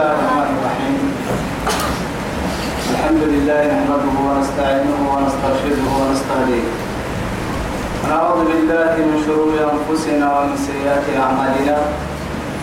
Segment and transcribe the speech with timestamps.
[0.00, 1.00] الرحمن الرحيم.
[2.92, 6.66] الحمد لله نحمده ونستعينه ونسترشده ونستهديه.
[8.00, 11.76] ونعوذ بالله من شرور أنفسنا ومن سيئات أعمالنا.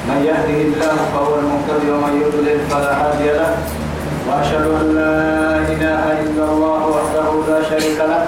[0.09, 3.51] من يهده الله فهو المهتدي ومن يضلل فلا هادي له.
[4.27, 5.17] وأشهد أن لا
[5.73, 8.23] إله إلا الله وحده لا شريك له.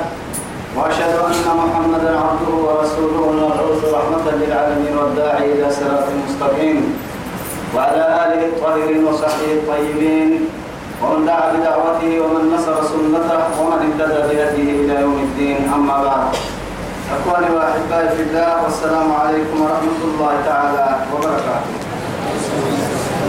[0.78, 7.09] وأشهد أن محمدا عبده ورسوله المبعوث رحمه للعالمين والداعي إلى صراط مستقيم.
[7.76, 10.30] وعلى آله الطاهرين وصحبه الطيبين
[11.02, 15.72] ومن دعا بدعوته ومن نصر سنته ومن اهتدى بهديه إلى يوم الدين.
[15.76, 16.24] أما بعد
[17.16, 21.72] أخواني وأحبائي في الله والسلام عليكم ورحمة الله تعالى وبركاته.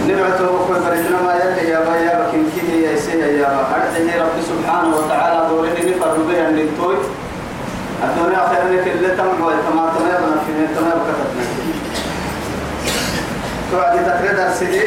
[0.07, 4.97] نبعته أخوة بريدنا ما يلي يا بايا بكين كيه يا سيه يا أرحيه رب سبحانه
[4.97, 6.97] وتعالى دوره نفر بها النتوي
[8.03, 11.70] الدنيا خير لك اللي تمر ويتما تمام في تمام كتبنا
[13.71, 14.81] توعد تقريد السيدي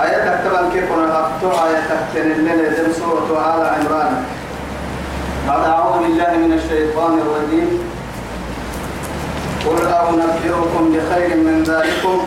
[0.00, 4.24] آية تكتبا كيف ونغطوا آية تكتن الليل يزم سورة آل عمران.
[5.48, 7.68] بعد أعوذ بالله من الشيطان الرجيم.
[9.66, 12.26] قل أنبئكم بخير من ذلكم.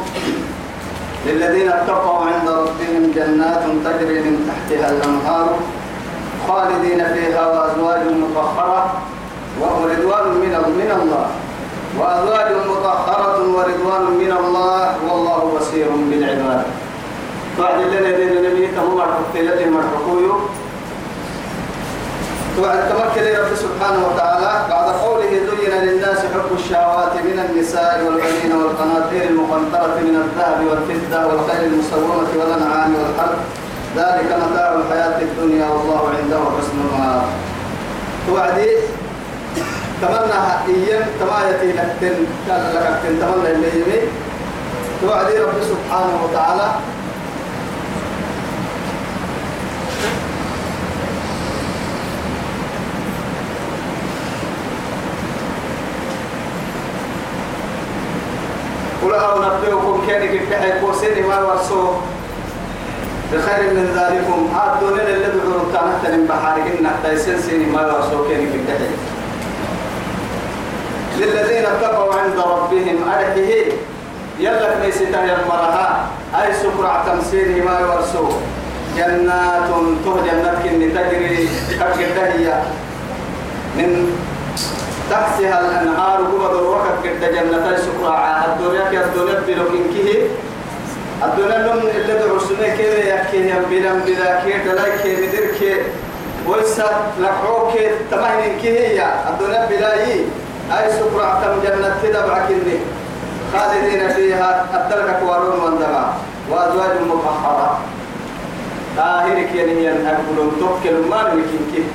[1.26, 5.60] للذين اتقوا عند ربهم جنات تجري من تحتها الأنهار
[6.48, 9.02] خالدين فيها وأزواج مطهرة
[9.60, 11.28] ورضوان من من الله.
[12.00, 16.64] وأزواج مطهرة ورضوان من الله والله بصير بالعباد.
[17.60, 20.36] بعد لنا دين النبي تمام مرحبتين مرحبويو
[22.58, 29.24] توعد تمكن رب سبحانه وتعالى بعد قوله زين للناس حب الشهوات من النساء والبنين والقناطير
[29.30, 33.40] المقنطرة من الذهب والفضة والخيل المسومة والأنعام والحرث.
[33.98, 37.24] ذلك متاع الحياة الدنيا والله عنده حسن المآب.
[38.28, 38.70] توعدي
[40.04, 42.16] تمنى إيام تمايتي لكتن
[42.48, 44.00] كان لكتن تمنى اللي يمي
[45.02, 46.72] توعدي رب سبحانه وتعالى.
[59.04, 62.02] قل أنبئكم كان كفتحي كوسيني ما ورسوه
[63.34, 64.58] بخير من ذلكم.
[64.58, 69.13] عادوا لنا اللي بدون تانة بحارك إنك تيسن سيني ما ورسوه كان كفتحي
[71.20, 72.98] للذين اتقوا عند ربهم.
[73.10, 73.50] أرحه.
[74.40, 78.42] يلك ميستا يمرها أي سكرع تمسيره ما يورسوه
[78.98, 79.70] جنات
[80.06, 82.64] ته جنات كن تجري كالجدهية
[83.78, 84.18] من
[85.10, 87.78] تحتها الأنهار قبض الوقت كد جنة.
[87.78, 90.28] سكرع الدنيا كي الدنيا بلوكين كيه
[91.24, 95.82] الدنيا لم اللي درسنا كده يكيه بلم بلا كيه دلاي كيه مدير كيه
[96.48, 97.72] ويسا لقعوك
[98.12, 100.26] تمهن كيه الدنيا بلاي
[100.78, 102.78] أي سكرة تم جنة تدبع كني
[103.54, 106.06] خالدين فيها الترك كوارون وندبع
[106.50, 107.80] وأزواج مطهرة.
[108.98, 111.86] طاهرك يعني ينهبون توكل ما نمكنك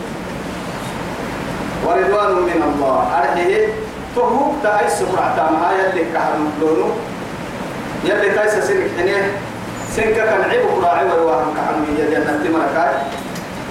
[1.87, 2.97] ورضوان من الله.
[3.19, 3.69] أرحيه.
[4.17, 6.91] تهوك تأي سكرة تامها يلي كحرم لونه
[8.05, 9.33] يلي تايس سنك حنيه.
[9.97, 12.95] سنك كان عيب راعي ويواهم كحرم يلي جنة تمركاي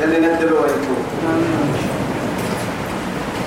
[0.01, 1.03] يلي ندلوا ويكون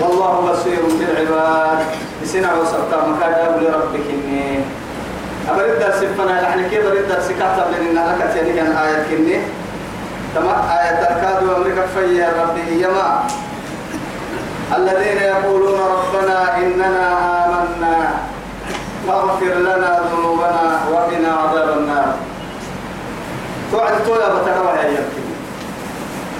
[0.01, 1.79] والله بصير بالعباد
[2.23, 4.61] بسنع وسطا مكاد أبو لربك إني.
[5.51, 9.39] أبرد درس فنا نحن كيف برد درس؟ كاتب لنا لك تاني كان آية كني.
[10.35, 13.25] تما آية تركاد وأمريكا في ربي يما
[14.77, 17.07] الذين يقولون ربنا إننا
[17.45, 18.11] آمنا.
[19.07, 22.15] فاغفر لنا ذنوبنا وقنا عذاب النار.
[23.73, 25.20] توعد تولا بتكوى يا يمكن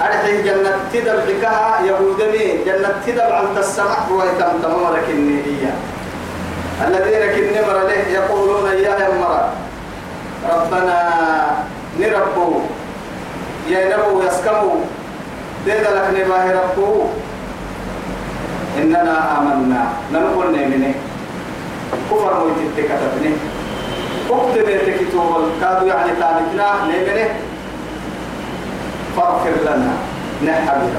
[0.01, 5.73] أرحي جنة تدب بكها يهودني جنة تدب عن السمح ويتم تمامرك النية
[6.87, 9.43] الذين كن مر له يقولون يا مر.
[10.49, 10.97] ربنا
[11.99, 12.59] نربو
[13.69, 14.75] يا نبو يسكمو.
[15.65, 17.05] ديد لك نباه ربو.
[18.77, 19.83] إننا آمنا.
[20.13, 20.93] ننقل نيمني.
[22.11, 23.33] كفر مويت كتبني
[24.29, 25.29] اكتب تكتب
[25.61, 27.25] كادوا يعني تانكنا نيمني.
[29.17, 29.93] فاغفر لنا.
[30.45, 30.89] نحب.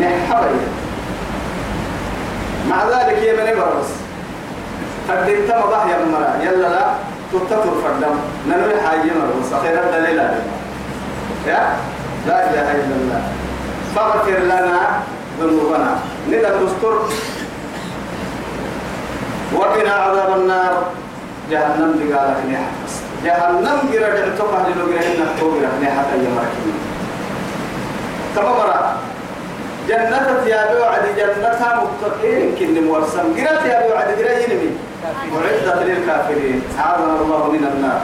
[0.00, 0.56] نحب.
[2.68, 3.90] مع ذلك يا بني برس
[5.08, 6.42] قدمت مضح يا مرا.
[6.42, 6.86] يلا لا
[7.32, 8.16] تتطر فردم
[8.48, 10.18] ننوي حاجة مرس خير الدليل
[11.46, 11.76] يا؟
[12.26, 13.22] لا إله إلا الله.
[13.96, 14.80] فاغفر لنا
[15.40, 15.98] ذنوبنا.
[16.28, 17.08] ندى دستور
[19.54, 20.84] وقنا عذاب النار.
[21.50, 22.92] جهنم بقالك نحفظ
[23.24, 26.76] جهنم جرى دعتوك أهل لو جرى إنك توجرى نحتا يمركين
[28.36, 28.96] تمامرا
[29.88, 33.26] جنة يا بيو عدي جنة متقين كن مورسم.
[33.36, 34.70] جرى يا بيو عدي جرى ينمي.
[35.32, 36.62] معدة للكافرين.
[36.78, 38.00] أعاذنا الله من النار.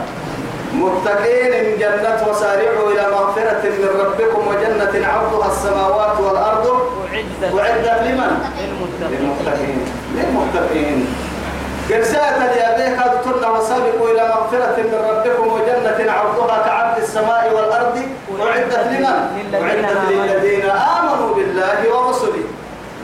[0.73, 6.65] متقين جنة وسارعوا إلى مغفرة من ربكم وجنة عرضها السماوات والأرض.
[7.59, 8.31] أعدت لمن؟
[9.11, 9.79] للمتقين.
[10.15, 11.30] للمتقين.
[11.89, 17.97] قرسات اليابيه قد كنا وسابقوا إلى مغفرة من ربكم وجنة عرضها كعرض السماء والأرض.
[18.41, 22.43] أعدت لمن؟ أعدت للذين آمنوا بالله ورسله.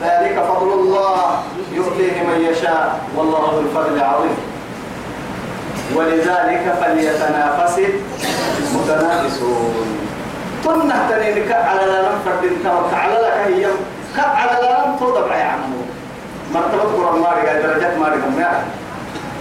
[0.02, 1.42] ذلك فضل الله.
[1.72, 3.00] يؤتيه من يشاء.
[3.16, 4.36] والله ذو الفضل العظيم.
[5.94, 7.80] ولذلك فليتنافس
[8.58, 9.98] المتنافسون.
[10.64, 13.66] تنه تنين على لا نفرد انت على لك هي
[14.16, 15.82] على لا توضع يا عمو.
[16.54, 18.64] مرتبة قرآن ماري درجات ماري هم يعني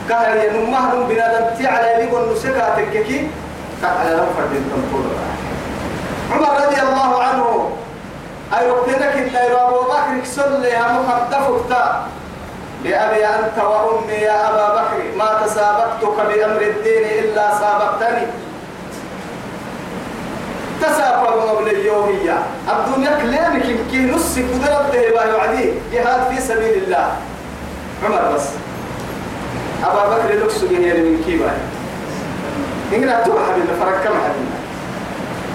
[0.10, 3.28] كهل ينمه نم بنادم تي على يلي والنسكة تككي.
[3.84, 5.28] لا نفرد انت توضع
[6.32, 7.72] عمر رضي الله عنه.
[8.58, 11.72] أي وقتنا كنا يرى أبو بكر كسل لها مخدفك
[12.84, 15.18] بأبي أنت وأمي يا أبا بكر.
[15.18, 18.28] ما تسابقتك بأمر الدين إلا سابقتني.
[20.82, 22.38] تسابق مبنى اليومية
[22.70, 25.74] الدنيا كلامك يمكن نص قدرت به وعدي.
[25.94, 27.08] جهاد في سبيل الله.
[28.06, 28.46] عمر بس.
[29.86, 31.52] أبا بكر لكس جهير من كيبا
[32.94, 34.58] إننا تبع حبيبنا فرق كم حبيبنا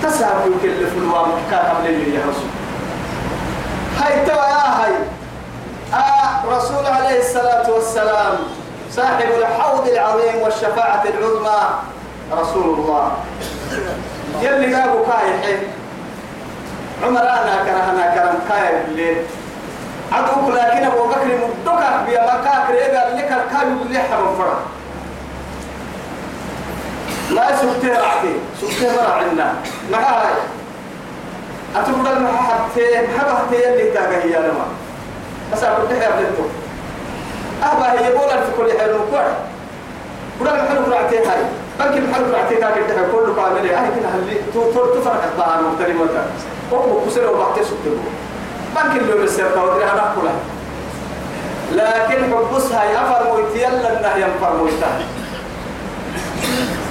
[0.02, 2.50] تسابق كل فلوام كاتب لي يا رسول
[4.00, 4.92] هاي توا يا هاي.
[5.94, 8.34] آه رسول عليه الصلاة والسلام
[8.92, 11.60] صاحب الحوض العظيم والشفاعة العظمى
[12.32, 13.12] رسول الله.
[14.40, 15.58] يلي قابو كاي حين.
[17.04, 19.16] عمر أنا كرهنا كرم كاي الليل.
[20.12, 24.62] عدوك لكن أبو بكر مدوكا بيا مكاكر إذا لك الكاي اللي حرم فرق
[27.30, 29.54] لا سبتي رعتي سبتي مرع عنا
[29.90, 30.34] ما هاي.
[31.76, 34.66] أتبقى المحبتين محبتين اللي تاقى هي لما
[35.90, 36.42] لك يا بنتو
[37.62, 39.24] أبا هي بولا في كل حال نقول
[40.38, 41.44] بولا محل رعتي هاي.
[41.82, 45.96] بنك محل رعتي هاي كده كل كامل هاي كده هل تو تو تفرق الطعام مختلف
[45.96, 46.26] مكان
[46.72, 47.90] هو كسر وبعتي سبتو
[48.76, 50.34] بنك اللي بسير تودري أنا كلها
[51.72, 54.98] لكن حبسها يفر مويتي يلا إنه ينفر مويتها.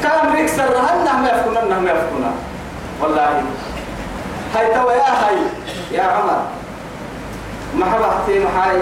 [0.03, 2.31] كان ريكسر هنه ما يفكنا؟ ما يفكنا.
[3.01, 3.43] والله.
[4.55, 5.35] هاي توا يا هاي
[5.91, 6.41] يا عمر.
[7.75, 8.77] ما حبحتي محاي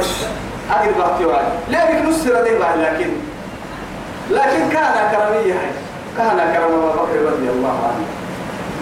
[0.71, 3.09] أجل بحتي واي ليه بك نسر لكن
[4.31, 5.88] لكن كان كرمية هاي.
[6.19, 8.05] كان كرم أبو بكر رضي الله عنه.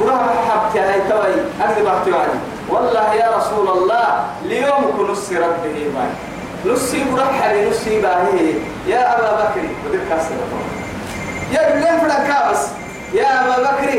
[0.01, 0.17] برا
[0.49, 2.27] حبتي هاي توي أجل بحتي واي
[2.69, 6.11] والله يا رسول الله اليوم كنسر به باي
[6.65, 8.53] نسي برحل نسي باهي
[8.87, 10.35] يا أبا بكر ودك كاسر
[11.53, 12.61] يا بلين فلان كابس.
[13.13, 13.89] يا أبا بكر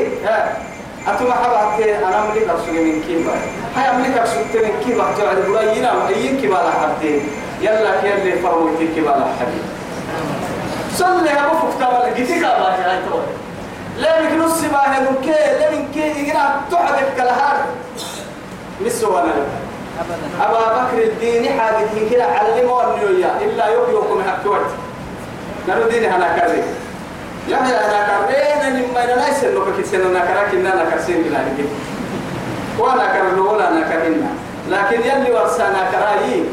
[1.08, 3.34] أتوما حبا أنا ملك أرسل من كيما
[3.76, 7.20] هاي ملك أرسل من كيما تعالى بقول ينا أيين كيما لحبتين.
[7.60, 9.62] يلا كي اللي فروتي كيما لحبي.
[10.98, 13.18] صلي أبو فكتا جيتي كابا هاي تو
[13.98, 15.16] لا بك نص ما من
[15.94, 17.56] كي يجينا تحدك كالهار
[18.80, 19.32] مسوا أنا.
[20.40, 24.66] أبا بكر الدين حاجة كده علموا النيويا إلا يحيوكم هكوت
[25.68, 26.62] نرو ديني هنا كذي
[27.48, 31.38] يا يا أنا كرينا لما أنا ليس إنه كتير أنا كراك إن أنا كرسين بلا
[31.38, 31.64] نجي
[32.78, 34.30] وأنا كرنا ولا أنا كرنا
[34.70, 36.44] لكن يلي ورسانا كراي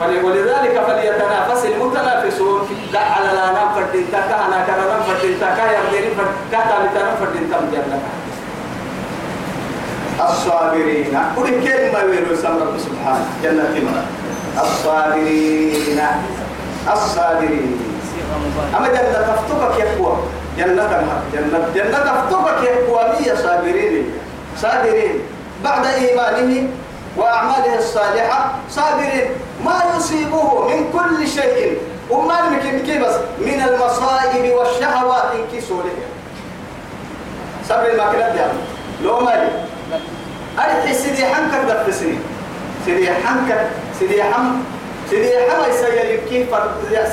[0.00, 2.60] ولذلك فليتنافس المتنافسون.
[2.92, 7.14] لا على لا نام فردين تكا أنا كرنا نام فردين تكا يردين فردين كتا لتنام
[7.20, 8.00] فردين تم جنة
[10.30, 14.04] الصابرين كل كلمة ويلو سمر سبحانه جنة مرة
[14.62, 15.98] الصابرين
[16.92, 17.80] الصابرين.
[18.76, 20.16] أما جنة تفتقك يقوى
[20.58, 20.82] جنة
[21.32, 24.04] جنة جنة تفتقك يقوى مية صابرين.
[24.56, 25.16] صابرين
[25.64, 26.68] بعد إيمانه
[27.18, 29.30] وأعماله الصالحة صابرين.
[29.64, 31.78] ما يصيبه من كل شيء.
[32.10, 35.92] وما يمكن بس؟ من المصائب والشهوات إن كسوله
[37.68, 38.58] صبر كلا يعني
[39.04, 39.48] لو مالي
[40.58, 42.18] أريد سيدي حنكر دفسني
[42.84, 43.60] سيدي حنكر
[43.98, 44.64] سيدي حم
[45.10, 46.48] سيدي حم يسير كيف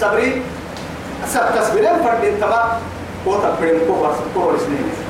[0.02, 0.42] صبري
[1.28, 2.80] سب تصبرين فرد تما
[3.28, 5.05] هو تبرين كفر كفر سنين.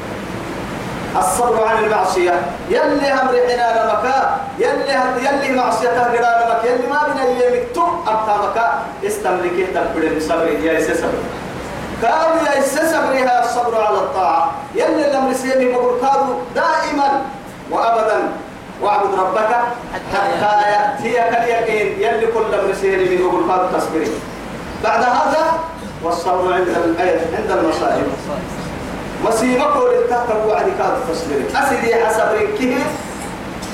[1.18, 2.42] الصبر عن المعصية.
[2.70, 4.94] يلي أمر حنا مكا يلي
[5.26, 10.80] يلي معصية قرار مكا يلي ما بين اللي مكتوب أبتا مكا استملكي تبرين صبر يا
[10.80, 11.20] إسا صبر.
[12.04, 14.52] قالوا يا إسا صبرها الصبر على الطاعة.
[14.76, 17.22] يلي سيمي مقول قالوا دائما
[17.72, 18.20] وأبدا.
[18.82, 19.52] واعبد ربك
[19.94, 20.22] حتى
[20.72, 21.88] يأتيك اليقين.
[22.00, 24.12] يلي كل أمر سيمي مقول قالوا تصبرين
[24.84, 25.60] بعد هذا
[26.04, 26.70] والصبر عند
[27.38, 28.08] عند المصائب.
[29.26, 30.94] مصيبة قول تحت وعد كاد
[31.56, 32.78] أسدي حسب ركيه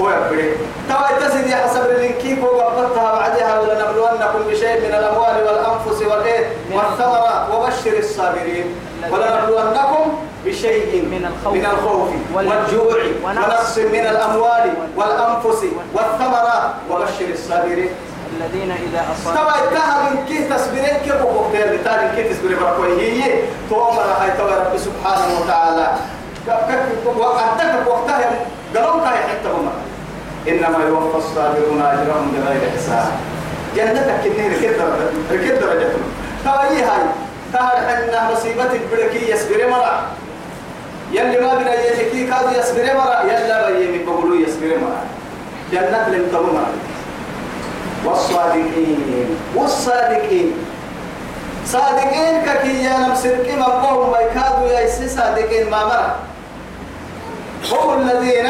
[0.01, 0.55] هو يبري.
[0.89, 7.49] توا تسدي حسب ركيه هو قبضتها بعدها ولنبلونكم بشيء من الأموال والأنفس والإيه والثمرات.
[7.53, 8.65] وبشر الصابرين.
[9.11, 16.71] ولنبلونكم بشيء من الخوف من الخوف والجوع ونقص من الأموال والأنفس والثمرات.
[16.91, 17.89] وبشر الصابرين.
[18.35, 23.01] الذين إذا أصابوا تبا اتها من كي تسبرين كي بقوم بير بتالي كي تسبرين بركوي
[23.01, 23.33] هي
[23.69, 25.87] تومر هاي تو رب سبحانه وتعالى.
[26.47, 28.31] وقتك وقتها
[28.75, 29.71] قالوا كاي حتى هما
[30.47, 33.11] إنما يوفى الصابرون أجرهم بغير حساب.
[33.75, 34.81] جنتك كني ركض
[35.31, 36.03] ركض درجتهم
[36.43, 37.03] تبا هي هاي.
[37.53, 40.03] تهر حنا مصيبة البركي يسبرين مرة.
[41.11, 45.03] يلي ما بنا يلي كادو يسبرين مرة يلا بيمي بقولوا يسبرين مرة.
[45.71, 46.65] جنة لم تمر
[48.05, 49.37] والصادقين.
[49.55, 50.51] والصادقين.
[51.65, 56.15] صادقين ككي يا نمسرك ما قوم ما يكادوا يا صادقين ما مرة.
[57.71, 58.47] هم الذين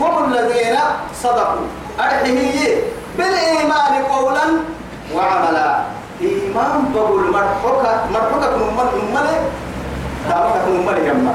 [0.00, 0.76] هم الذين
[1.22, 1.66] صدقوا.
[2.00, 2.82] أرحيه
[3.18, 4.46] بالإيمان قولا
[5.14, 5.82] وعملا.
[6.20, 8.66] إيمان بقول مرحوكة مرحوكة من
[9.14, 9.26] من
[10.30, 11.34] دامك من من يما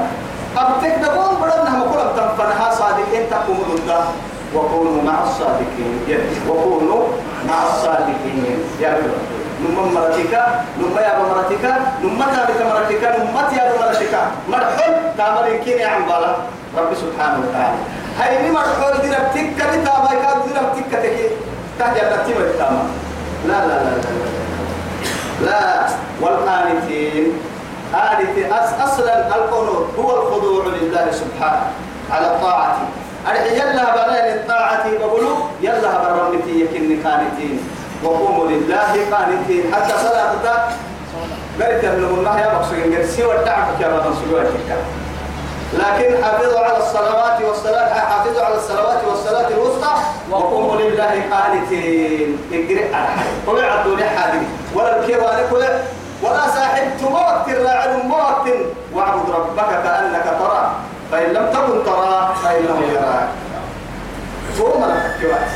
[0.56, 4.04] أبتك دقون هم كلهم تنفنها صادقين تقوم ضده
[4.54, 6.00] وكونوا مع الصادقين.
[6.48, 7.02] وكونوا
[7.48, 8.58] مع الصادقين.
[8.80, 9.12] يا رب
[9.60, 10.34] نم مرتك
[10.80, 11.64] نم يا مرتك
[12.02, 14.14] نم تابك مرتك نم يا مرتك.
[14.48, 16.10] مرحب تامر يمكن يا عم
[16.76, 17.78] رب سبحانه وتعالى.
[18.18, 21.26] هاي ني مرحب دي ربتك كم تابك دي ربتك تكي
[21.78, 22.84] تهجر ربتي مرتاما
[23.48, 23.90] لا لا لا
[25.40, 25.86] لا لا
[26.20, 27.32] والقانتين
[27.94, 28.36] قانت
[28.84, 31.66] أصلا القنوت هو الخضوع لله سبحانه
[32.12, 32.76] على الطاعة
[33.28, 37.60] أرحي يلا بلين الطاعة بقولوا يلا برمتي يكن قانتين
[38.04, 39.74] وقوموا لله قانتين.
[39.74, 40.32] حتى صلاة
[41.60, 44.40] قالت ابن الله يا بقصين قال سوى الدعم يا بابا سوى
[45.72, 49.94] لكن حافظوا على الصلوات والصلاة حافظوا على الصلوات والصلاة الوسطى.
[50.30, 52.38] وقوموا لله قانتين.
[52.52, 53.06] اقرأ
[53.46, 54.38] طلع عبدوا لحادي
[54.74, 55.64] ولا الكيوان كل
[56.22, 58.48] ولا صاحبت موقت الراعي موقت
[58.94, 60.70] واعبد ربك كأنك ترى
[61.10, 63.28] فإن لم تكن ترى فإنه يراك
[64.58, 65.52] ثم الكواس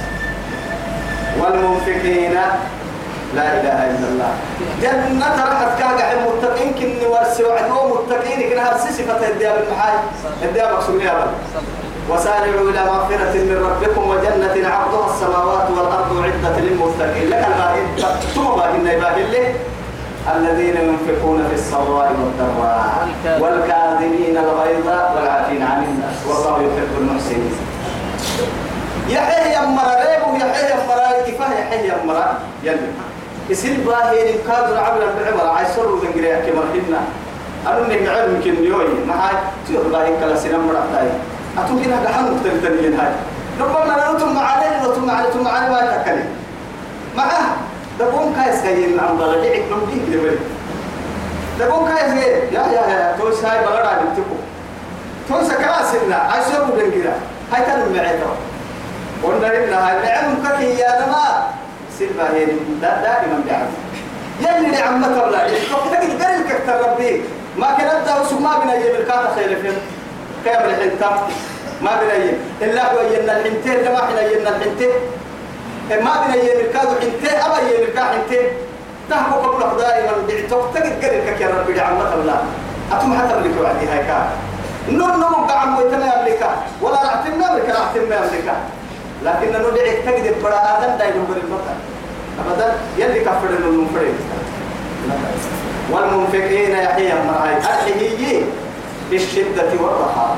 [1.40, 2.34] والمنفقين
[3.34, 4.32] لا إله إلا الله.
[4.82, 9.94] جنة رحت كاقع المتقين كني ورسي وعدو متقين كنا هرسي صفة الدياب المحاي
[10.42, 10.70] الدياب
[11.00, 11.26] يا
[12.10, 17.30] وسارعوا إلى مغفرة من ربكم وجنة عرضها السماوات والأرض عدة للمتقين.
[17.30, 19.54] لك الباهي ثم باهي باهي
[20.24, 23.08] الذين ينفقون في السراء والضراء
[23.40, 26.16] والكاظمين الغيظ والعافين عن الناس.
[26.28, 27.56] والله يحب المحسنين.
[29.08, 32.88] يحيى يمرا ريبو يحيى يمرا كفاه يحيى يمرا يلي.
[33.50, 37.00] يصير باهي كاد العمل بعمر عايسر وبنجري كما حنا
[37.66, 39.36] أنا إنك علم يمكن يوي ما هاي.
[39.66, 41.08] تيور باهي كلا سنم مرا تاي
[41.58, 43.12] أتوم كنا دحن مختلفين هاي.
[43.60, 46.28] ربما نتم معنا نتم معنا نتم معنا ما تكلم
[47.16, 47.56] معه
[48.00, 50.38] دبون كايس كاين عم بلدي عندهم دين دبل
[51.60, 52.12] دبون كايس
[52.52, 54.36] يا يا يا توس هاي بلد عم تكو
[55.28, 57.12] توس كلاس لنا عشرة بنجرا
[57.52, 58.34] هاي تنم معيتها
[59.22, 61.46] قلنا لنا هاي نعم ككي يا نما
[61.98, 62.44] سلبا هي
[62.82, 63.70] دا دائما بيعرف.
[64.40, 67.22] يلي نعم تبلا تقدر قريب كتر ربي
[67.58, 69.72] ما كانت ده سما بنا يجيب الكاتا خير فين
[70.44, 71.16] كامل الحنتم
[71.82, 74.90] ما بنا يجيب إلا هو ينا الحنتين لما إحنا ينا الحنتين
[75.90, 78.40] ما بين يمركاد حنتي أبا يمركا حنتي.
[79.10, 82.38] تهبو قبل دائما بعتوك تجد قريبك يا ربي؟ لعمة الله
[82.92, 84.26] أتم حتى ملك وعدي هاي كان
[84.88, 86.50] نور نور قعم ويتنا يملكا
[86.82, 88.56] ولا رحتنا يملكا رحتنا يملكا
[89.24, 91.76] لكن ندعي تجد برا آدم دايما بالبطل
[92.40, 94.14] أبدا يلي كفر المنفرد
[95.92, 98.44] والمنفقين يحيى مرعي الحيي
[99.10, 100.36] بالشدة والرخاء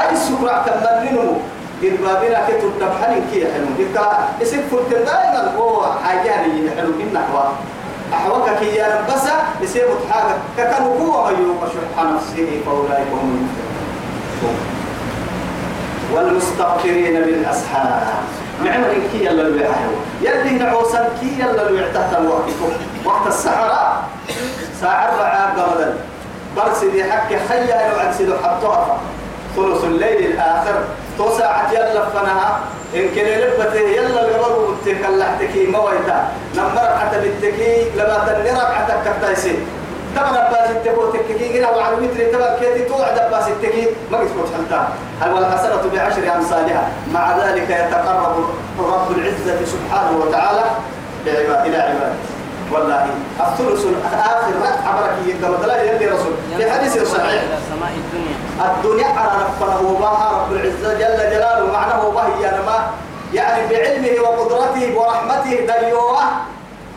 [0.00, 1.40] أي سكرة تمننه
[1.82, 3.94] قد بابنا كتب دبحن كي حلو قد
[4.42, 7.52] اسم فلت دائما هو حاجاني حلو من نحوه
[8.14, 9.04] أحوك كي يا
[9.64, 13.46] اسم حاجة ككانوا هو يوقع شح نفسه فأولئك هم
[14.42, 14.56] المفلحون.
[16.14, 18.02] والمستغفرين بالأسحار.
[18.64, 19.68] معمر كي يلا اللي
[20.22, 22.44] يلي نعوسا كي يلا اللي تحت الوقت
[23.04, 24.02] وقت السحرة.
[24.80, 25.94] ساعة رعاق غدا
[26.56, 28.98] برسي حكي خيا لو عكسي حطوها.
[29.56, 30.74] ثلث الليل الآخر.
[31.18, 32.60] تو ساعة يلا فنها
[32.94, 36.28] إن كان لبته يلا القبر وتك اللحتكي مويتا.
[36.56, 39.58] نمر حتى بالتكي لما تنرب حتى كتايسي
[40.16, 43.86] تبع باس التكو تككي كده وعلى متر تبع كيتي توعد باس التكي.
[44.12, 44.80] ما قلت حتى
[45.20, 46.88] هل والحسنة بعشر أمثالها.
[47.14, 48.36] مع ذلك يتقرب
[48.78, 50.64] رب العزة سبحانه وتعالى
[51.26, 52.35] بعباد إلى عباده.
[52.72, 53.06] والله
[53.40, 54.54] الثلث الآخر
[54.86, 56.34] عبرك يقام لا يلي رسول.
[56.56, 57.42] في حديث صحيح.
[57.70, 58.36] سماء الدنيا.
[58.66, 61.72] الدنيا على ربنا باها رب العزة جل جلاله.
[61.72, 62.90] معناه باهي يعني ما
[63.34, 66.22] يعني بعلمه وقدرته ورحمته دليوه.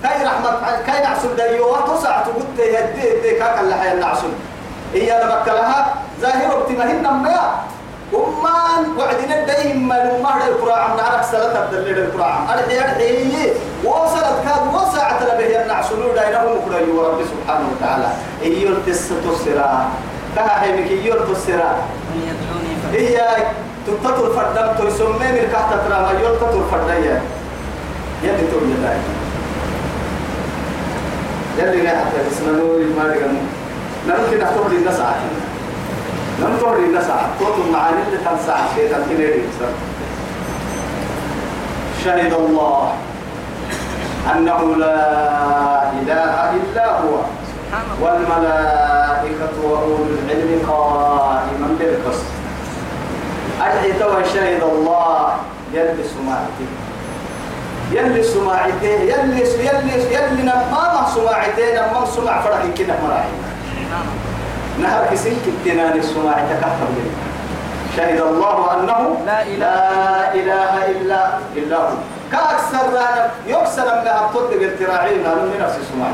[0.03, 0.51] كي رحمة
[0.85, 1.95] كي نعسل دليوه.
[1.95, 4.31] تسع تقول يدي يدي كاك اللي حي نعسل
[4.93, 7.51] هي لبكلها ظاهر ابتماهن ما
[8.13, 13.51] ومان وعدنا دايم ما المهد القراء عم نعرف سلطة الدليل القراء أرحي أرحي
[13.83, 15.61] وصلت كاد وسعت لبه.
[15.61, 18.09] النعسلو داينهم كريم رب سبحانه وتعالى.
[18.43, 19.89] إيول تسطو السراء
[20.35, 21.19] كها حيمك إيول
[22.15, 23.17] يدعوني هي
[23.87, 24.89] تتطر فردم.
[24.89, 27.03] تسمى من كحت ترى يول تطر فردم
[28.23, 28.97] يلي تقول الله
[31.57, 33.41] يلي نحن اسمه نور ما رجعنا
[34.07, 35.48] نمكن نحطه للناس عاكنا
[36.41, 37.05] لم توري الناس
[37.39, 39.43] توتم معاني اللي
[42.03, 42.93] شهد الله
[44.35, 47.15] أنه لا إله إلا هو
[48.01, 52.25] والملائكة وأولو العلم قائما بالقسط
[53.61, 55.33] أدعي توا شهد الله
[55.73, 56.67] يلي سماعتي
[57.91, 63.38] يلي سماعتي يلي يلي يلي نما سماعتي نما سمع فرحي كده مراحي
[64.81, 66.89] نهر كسين كتنان السماع تكهر
[67.97, 71.21] شهد الله أنه لا إله, لا إله إلا
[71.55, 71.97] إلا هو.
[72.31, 72.85] كأكثر
[73.47, 76.11] يكسر من أبطل بالتراعين أنه من نفس السماع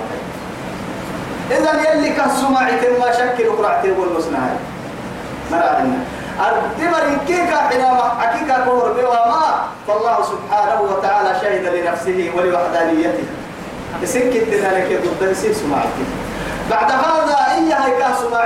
[1.52, 2.70] إذا يلي كالسماع
[3.00, 4.56] ما شكل قرعتي والمسنهاي
[5.52, 6.00] مرعنا
[6.40, 9.46] الدمر كيكا حينما حكيكا كور بوما
[9.88, 13.24] فالله سبحانه وتعالى شهد لنفسه ولوحدانيته.
[14.04, 16.06] سكت لك ضد سماعتي
[16.72, 18.46] بعد هذا إيا كاس ما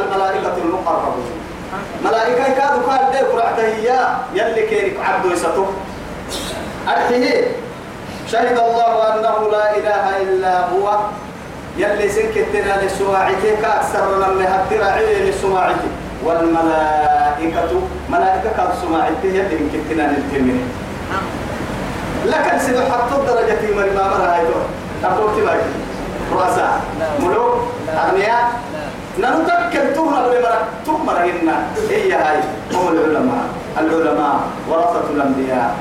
[0.00, 1.30] الملائكة المقربون
[2.04, 5.64] ملائكة كاد دي قرعته هي يلي كيرك عبد يسطو.
[6.88, 7.46] أرحيه
[8.32, 10.98] شهد الله أنه لا إله إلا هو.
[11.76, 15.88] يلي سنكتنا لسواعته كأكثر من هترعي لسواعته
[16.24, 17.70] والملائكة
[18.10, 20.68] ملائكة كاد سماعته يلي سنكتنا للتمين
[22.26, 24.42] لكن سيدو حطوا درجة في مرمى مرة هاي
[25.04, 25.70] أقول تباكي
[26.32, 26.80] رؤساء
[27.20, 27.58] ملوك
[27.88, 28.52] أغنياء
[29.18, 31.56] ننتكل تهنا بمرك تمر هنا
[31.90, 32.40] هي هاي
[32.74, 33.44] هم العلماء
[33.78, 35.74] العلماء ورثة الأنبياء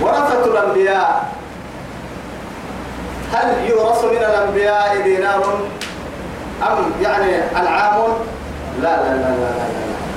[0.00, 1.26] ورثة الأنبياء
[3.32, 5.58] هل يورث من الأنبياء دينار
[6.62, 7.94] أم يعني أنعام
[8.82, 10.07] لا لا لا لا لا, لا.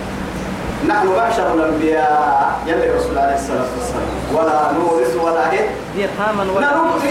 [0.91, 2.59] نحن معشر الأنبياء.
[2.67, 4.11] يلي رسول عليه الصلاة والسلام.
[4.35, 7.03] ولا نورث ولا إيه؟ درهاما ولا نروح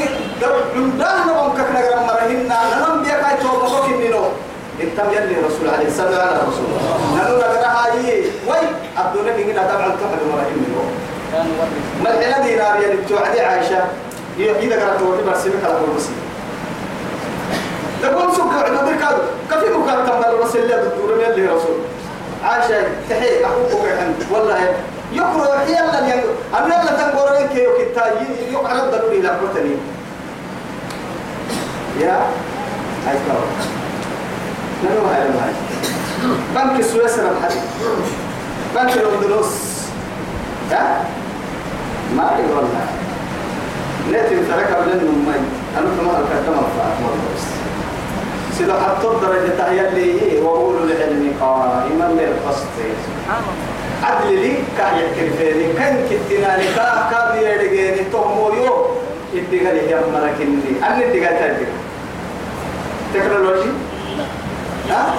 [0.76, 4.24] عندنا نقوم كنا جرام مرهنا ننام بيا كاي توبا بكين نينو
[4.80, 6.68] انت يلي رسول عليه الصلاة على رسول
[7.16, 8.24] ننو نقرأ هاي.
[8.48, 8.60] وي
[8.96, 10.66] عبدنا كنا تبع تحد مرهنا
[11.32, 11.70] كان ورث
[12.04, 13.82] ما الحين دينار يلي بتوعدي عائشة
[14.38, 16.18] إذا قرأت ورد برسمك على كل بسيط
[18.02, 19.16] تقول سوق عدو بركاد
[19.50, 21.78] كفي مكان تمر رسول الله الدور يلي رسول.
[22.44, 24.74] عائشة تحي أخوك عند والله
[25.12, 26.22] يقرأ يلا يعني
[26.58, 28.12] أنا يلا تنقرأ إنك يوك التاي
[28.52, 29.76] يقرأ الضروري لا بروتني
[32.00, 32.20] يا؟
[33.06, 33.40] هاي كاو
[34.84, 35.52] نلو هاي هاي
[36.54, 37.62] بنك سويسرا الحديث
[38.74, 39.80] بنك الأندلس.
[40.72, 41.04] ها؟
[42.16, 42.86] ما أدري والله.
[44.12, 45.34] نأتي ترك قبل النوم
[45.78, 47.59] أنا كمان الكلام فات والله
[48.58, 54.06] سيدو حتى الدرجة هي اللي وأولو العلم قائما بالقسط سبحان الله.
[54.08, 58.86] عدل لي كان يحكي فيني كان كتنا لي كا كا بيرجعني تهمو يو
[59.34, 61.68] إديك لي يا ملكني أنا إديك تديك
[63.14, 63.70] تكنولوجي؟
[64.90, 65.14] ها؟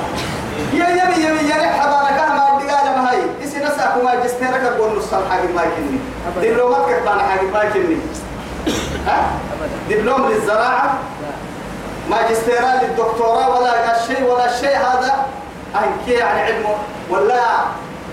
[0.74, 4.98] يا يا يا يا حبارك ما إديك على ما هي إسي نسأك ما جستيرك أقول
[4.98, 5.98] نص الحاجة ما كني
[6.50, 7.98] دبلومات كتبان حاجة ما كني
[9.08, 9.32] ها؟
[9.90, 10.98] دبلوم للزراعة.
[12.12, 15.26] ماجستيرا للدكتوراه ولا الشيء ولا الشيء هذا.
[15.76, 16.76] أي يعني علمه.
[17.10, 17.44] ولا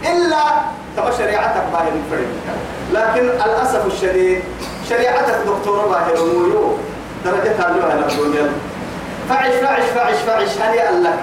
[0.03, 0.45] إلا
[0.97, 2.29] تبى شريعتك باهر الفريق
[2.93, 4.43] لكن الأسف الشديد
[4.89, 6.77] شريعتك دكتورة باهر ومولو
[7.25, 8.53] درجتها له أنا الدنيا.
[9.29, 10.59] فعش فعش فعش فعش.
[10.59, 11.19] هنيئا لك.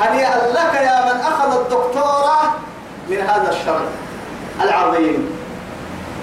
[0.00, 2.50] هنيئا لك يا من أخذ الدكتوراه
[3.08, 3.80] من هذا الشرع
[4.62, 5.33] العظيم.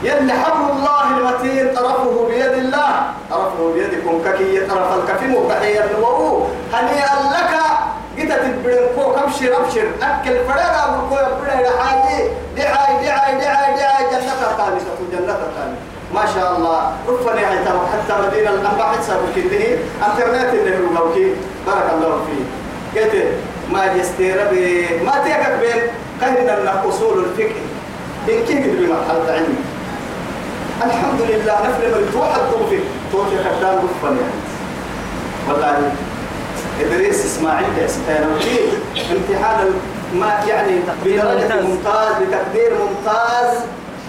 [0.03, 2.89] يلي حبل الله المتين طرفه بيد الله.
[3.31, 6.47] طرفه بيدكم ككي طرف الكفيم وكحي النوو.
[6.73, 7.51] هنيئا لك
[8.15, 9.87] جيت تبرن كو كبشر أبشر.
[10.01, 12.23] أكل فرقا وكو يبرن حاجي.
[12.57, 15.81] دعاي دعاي دعاي دعاي جنة الخامسة جنة الخامسة
[16.13, 16.91] ما شاء الله.
[17.09, 17.57] رفني هاي
[17.93, 21.35] حتى مدينة الأنباء حتى بكده إنترنت اللي هو موكي
[21.67, 22.43] بارك الله فيه
[23.01, 23.27] قلت
[23.71, 24.37] ماجستير
[25.05, 25.81] ما تيكك بين
[26.21, 27.61] كهنا أصول الفقه.
[28.29, 29.55] إن كيف بمرحلة علم
[30.85, 32.79] الحمد لله نفل من توحد توفي
[33.11, 34.41] توفي خدام رفني يعني.
[35.49, 35.91] والله
[36.81, 38.23] إدريس إسماعيل كأستاذ
[39.11, 39.73] امتحان
[40.13, 42.13] ما يعني بدرجة ممتاز.
[42.21, 43.57] بتقدير ممتاز.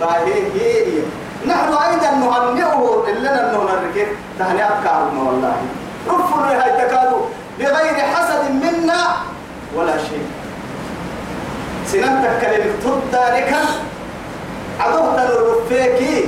[0.01, 1.03] فهي
[1.47, 4.09] نحن أيضا نهنئه إلا أنه نركب
[4.39, 5.57] تهنئة كارما والله.
[6.09, 7.23] رفنا هاي تكادوا
[7.59, 9.07] بغير حسد منا
[9.77, 10.27] ولا شيء.
[11.87, 13.55] سنان تكلم تدارك
[14.81, 16.25] عدوه تنرفيكي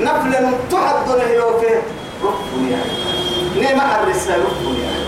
[0.00, 0.32] نفل
[0.70, 1.74] تحد نهيوكي
[2.24, 2.92] رفني يعني
[3.56, 5.04] نيما حرسها رفني يعني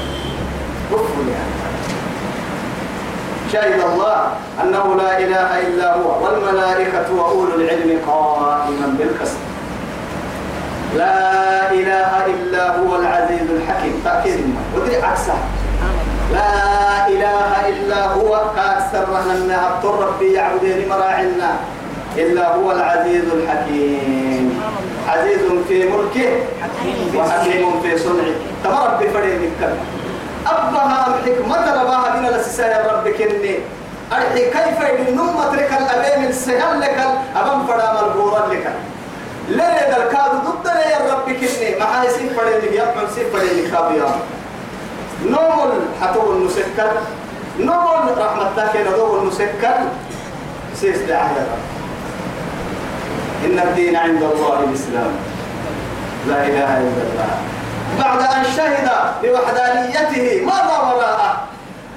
[0.93, 1.51] رفني يعني
[3.53, 9.37] شهد الله أنه لا إله إلا هو والملائكة وأولو العلم قائما بالقسط.
[10.97, 14.03] لا إله إلا هو العزيز الحكيم.
[14.05, 15.39] تأكيد ودري عكسها.
[16.33, 18.41] لا إله إلا هو.
[18.57, 21.57] كأكثر رهنا أبطر ربي يعبدين مراعنا
[22.17, 24.50] إلا هو العزيز الحكيم.
[25.09, 25.39] عزيز
[25.69, 26.31] في ملكه
[27.19, 28.35] وحكيم في صنعه.
[28.65, 29.81] تمرب بفريد الكلمة
[30.47, 33.55] أبها الحكمة رباها من الأسساء ربك إني
[34.13, 38.73] أرحي كيف ينم ترك الأبي من سهل لك أبم فرام البورا لك.
[39.49, 44.15] ليه الكاد ضد يا ربك إني ما هي سيف فريد لك يبقى سيف فريد لك
[45.27, 45.71] نوم
[46.03, 46.93] حتو النسكر
[47.59, 49.77] نوم رحمتك ندو النسكر
[50.75, 51.47] سيس دعاية
[53.45, 55.13] إن الدين عند الله الإسلام.
[56.29, 57.33] لا إله إلا الله.
[57.99, 58.89] بعد أن شهد
[59.23, 61.33] بوحدانيته ماذا وراءه؟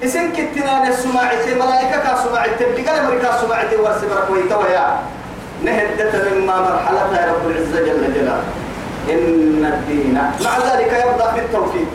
[0.04, 4.88] إسن كتنا السماعة ملائكة كسماعة بقال مريكا سماعة ورسبرك ويتويا
[5.64, 8.44] نهدت مما مرحلة يا رب العزة جل جلاله.
[9.10, 11.88] إن الدين مع ذلك يبدأ بالتوكيد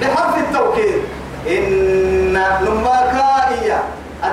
[0.00, 1.02] بحرف التوكيد
[1.48, 3.80] إن نماكائية.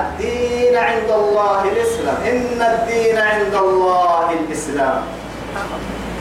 [0.00, 2.16] الدين عند الله الإسلام.
[2.30, 5.02] إن الدين عند الله الإسلام.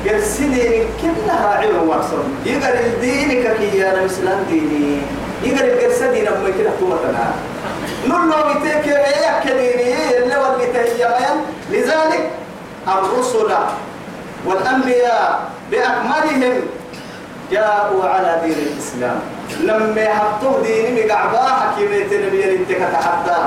[0.05, 5.01] قرسدين كلها علم وقصر يقر الدين كي أنا إسلام ديني.
[5.43, 7.25] يقر القرسدين أما كده تومتنا
[8.07, 10.65] نلو بيتك يا كديني اللي ودي
[11.71, 12.29] لذلك
[12.88, 13.51] الرسل
[14.45, 16.62] والأنبياء بأكملهم
[17.54, 19.20] جاءوا على دين الإسلام.
[19.62, 23.39] لما يحطوه ديني مقعبا حكيمة نبي انت كتحدى.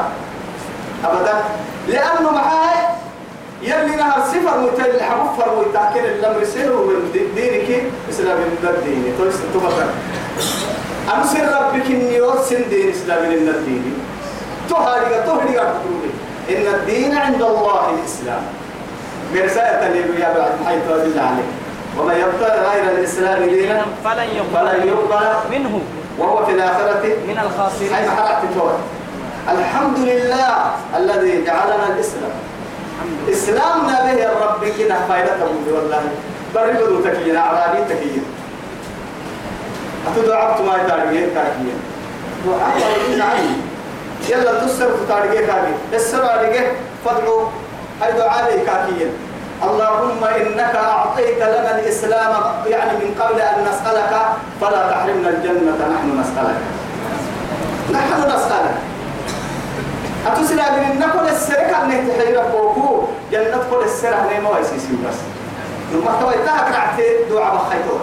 [1.05, 1.35] أبدا.
[1.89, 2.79] لأنه معاي
[3.63, 7.01] يلي نهر سفر متل حبفر ويتاكل الأمر سيره من
[7.35, 7.69] دينك
[8.11, 9.15] إسلام من الدين.
[9.19, 9.87] تويس تبقى
[11.15, 13.85] أنا سر ربك النيور سن دين إسلام من الدين.
[14.71, 15.59] تهاري تهاري
[16.51, 18.43] إن الدين عند الله الإسلام
[19.35, 21.66] برسالة اللي يا بعد حيث الله عليه
[21.99, 25.81] ومن يبتغي غير الإسلام دينا فلن يقبل منه.
[26.19, 27.95] وهو في الآخرة من الخاسرين.
[27.95, 28.43] حيث حرقت
[29.49, 30.55] الحمد لله
[30.97, 32.37] الذي جعلنا الإسلام.
[33.31, 36.03] إسلامنا به الرب كنا فائدته والله.
[36.55, 38.23] بريدو تكينا عرابي تكينا.
[40.07, 40.77] أتدعبت ما
[42.47, 42.77] دعاء
[43.19, 43.47] نعم
[44.29, 46.73] يلا تسر تارجين كاكي السر عليك.
[47.05, 47.43] فضلوا
[48.03, 49.11] هاي دعاء كاكيين
[49.63, 52.33] اللهم إنك أعطيت لنا الإسلام
[52.67, 54.13] يعني من قبل أن نسألك
[54.61, 56.61] فلا تحرمنا الجنة نحن نسألك.
[57.93, 58.77] نحن نسألك.
[60.27, 65.19] أتسلى من نقول السرقة أنك تحيي ربوكو جنة كل السرقة نيما ويسيسي بس.
[65.93, 68.01] لما توي تهك رعتي دعاء بخيتور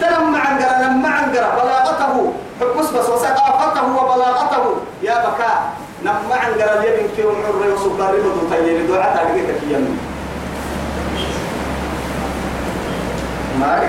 [0.00, 2.32] تلم عنقر لما عنقر بلاغته.
[2.60, 4.64] حبس بس وثقافته وبلاغته.
[5.02, 5.62] يا بكاء
[6.02, 9.98] نما عنقر اليمين كيوم عري وسلطان ربضو تيلي دعاء تاريخك يمين
[13.60, 13.82] ما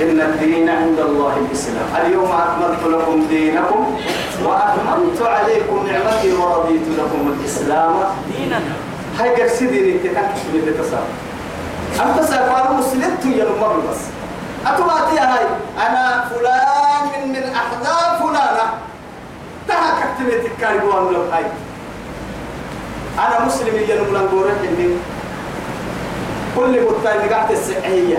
[0.00, 1.88] إن الدين عند الله الإسلام.
[2.00, 3.96] اليوم أكملت لكم دينكم
[4.44, 7.94] وأتممت عليكم نعمتي ورضيت لكم الإسلام.
[8.36, 8.60] دينا
[9.18, 11.08] هاي قرسيدين انت تكتب اللي تصاب
[12.00, 14.00] أنت سأفعل مسلمت يا المر بس.
[14.66, 15.46] أتواتي هاي
[15.86, 18.66] أنا فلان من من أحزاب فلانة.
[19.68, 21.44] تها كتبت الكاربوان لو هاي.
[23.18, 24.96] أنا مسلم يا الملانقورة إني
[26.58, 28.18] كل متاي قاعد السعية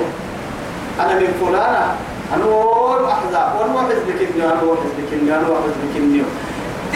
[0.99, 1.95] أنا من فلانة
[2.35, 6.23] أنا وول أحزاب وأنا حزبك إني أنا حزبك إني أنا حزبك إني.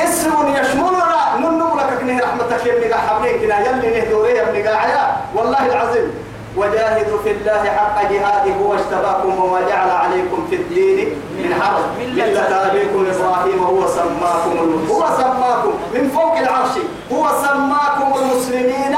[0.03, 5.65] اسم يشملنا ننم لك كنه رحمتك ابن حبلين كنا يلي نهدوري يا ابن قاعدة والله
[5.65, 6.11] العظيم.
[6.57, 11.83] وجاهدوا في الله حق جهاده هو اجتباكم وما جعل عليكم في الدين من حرج.
[11.99, 15.73] ملة أبيكم إبراهيم هو سماكم هو سماكم.
[15.93, 16.75] من فوق العرش.
[17.13, 18.95] هو سماكم المسلمين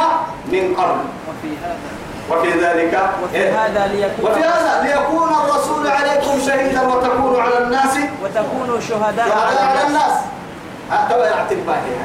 [0.52, 1.00] من قبل.
[1.28, 1.95] وفي هذا
[2.30, 7.98] وفي ذلك وفي؟ هذا ليكون وفي هذا ليكون الرسول عليكم شهيدا وتكونوا على الناس.
[8.24, 9.28] وتكونوا شهداء
[9.68, 10.14] على الناس.
[10.92, 11.96] هذا يعتب باهي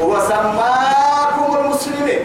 [0.00, 2.20] هو سماكم المسلمين.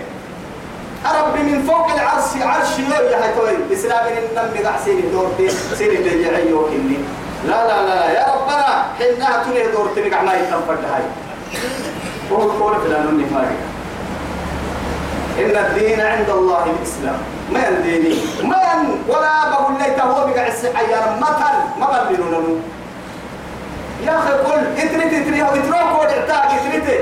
[1.05, 6.53] رب من فوق العرش عرش يا هاي توي اسلام النم قاعسين دور دي سيري تجعي
[6.53, 6.97] وكني
[7.45, 11.03] لا لا لا يا ربنا حنا تني دور تني ما يتنفد هاي.
[12.31, 13.51] هو قول فلان النفاق
[15.41, 17.17] إن الدين عند الله الإسلام.
[17.51, 18.57] ما ينديني ما
[19.07, 22.59] ولا بقول لك هو بقى السحيان مثل ما بللوا
[24.05, 26.99] يا أخي قل اتريت إتري أو اتروك ودعتاك اتريت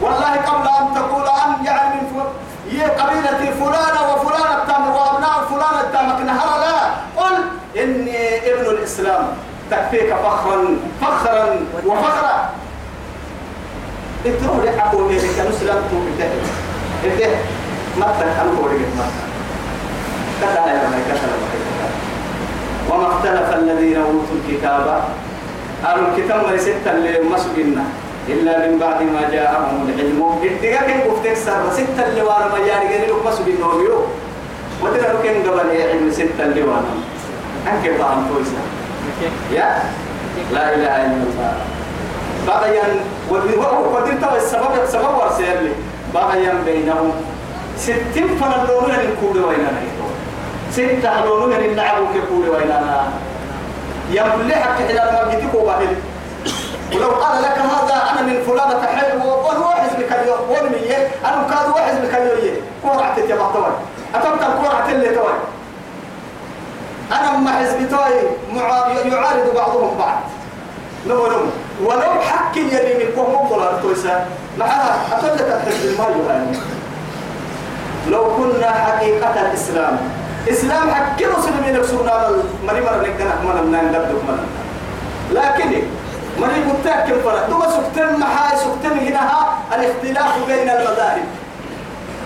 [0.00, 2.28] والله قبل أن تقول أن يعني من فل...
[2.76, 6.78] هي قبيلة فلانة وفلانة التام وأبناء فلانة التام نهر لا.
[7.22, 7.34] قل
[7.82, 9.28] إني ابن الإسلام.
[9.70, 12.50] تكفيك فخرا فخرا وفخرا.
[14.26, 16.30] اتروك لحقوا لي كانوا سلامتوا بته
[17.04, 17.57] إنت.
[18.00, 19.06] ما تكلم قولي ما
[20.40, 21.36] كتلا يا بني كتلا
[22.90, 25.02] وما اختلف الذين أوتوا الكتاب
[25.84, 27.84] أهل الكتاب ما ستة اللي مسجنا
[28.28, 30.22] إلا من بعد ما جاءهم العلم.
[30.42, 34.00] إدقا كن قفتك سر ستة اللي وأنا ما يعني قال لك مسجنا ويو
[34.82, 36.92] وتنا لكن قبل علم ستة اللي وأنا.
[37.66, 38.62] أنك فهم تويسا
[39.52, 39.82] يا؟
[40.52, 41.54] لا إله إلا الله.
[42.46, 42.84] بغيا
[43.30, 45.68] وقدرت السبب السبب ورسل
[46.14, 47.12] بغيا بينهم
[47.78, 49.70] ستين فنلونها للكود ويننا
[50.72, 53.08] ستة لونها للنعب ككود ويننا
[54.10, 55.96] يملي حق إلى المرجتك وباهل
[56.94, 61.90] ولو قال لك هذا أنا من فلانة حلو وهو حزبك اليوم ونمية أنا كاد واحد
[61.92, 63.72] حزبك اليوم كورعة تتبع توي.
[64.14, 65.34] أتبقى الكورعة اللي توي.
[67.12, 68.16] أنا ما حزبي توي
[69.12, 70.18] يعارض بعضهم بعض.
[71.06, 71.46] نمو نمو.
[71.84, 74.26] ولو حق يلي من كوم مقبل تويسا
[74.58, 76.58] معها أتبقى الحزب ما يهاني
[78.10, 79.96] لو كنا حقيقة الإسلام.
[80.50, 82.28] إسلام حق مسلمين يكسرنا
[82.66, 84.38] مري مرة نقدر من من نقدر من
[85.32, 85.82] لكن
[86.40, 89.30] مري متأكد فرق دوما سكتن محاي سكتن هنا
[89.74, 91.24] الاختلاف بين المذاهب.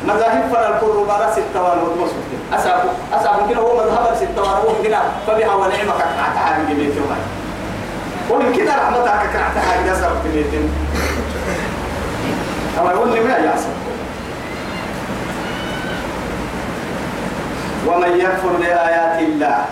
[0.07, 2.38] مذاهب فرق كل مرة ستة وأنا ودوما سكتن.
[2.59, 7.16] أسابه أسابه كنا هو مذهب ستة وأنا هو هنا فبها ونعمة كعت حاجة جميل يوم
[8.31, 10.68] ومن كده رحمتك كعت حاجة سبب جميل
[12.81, 13.68] أما يقول لي ما يحصل
[17.87, 19.64] ومن يكفر بآيات الله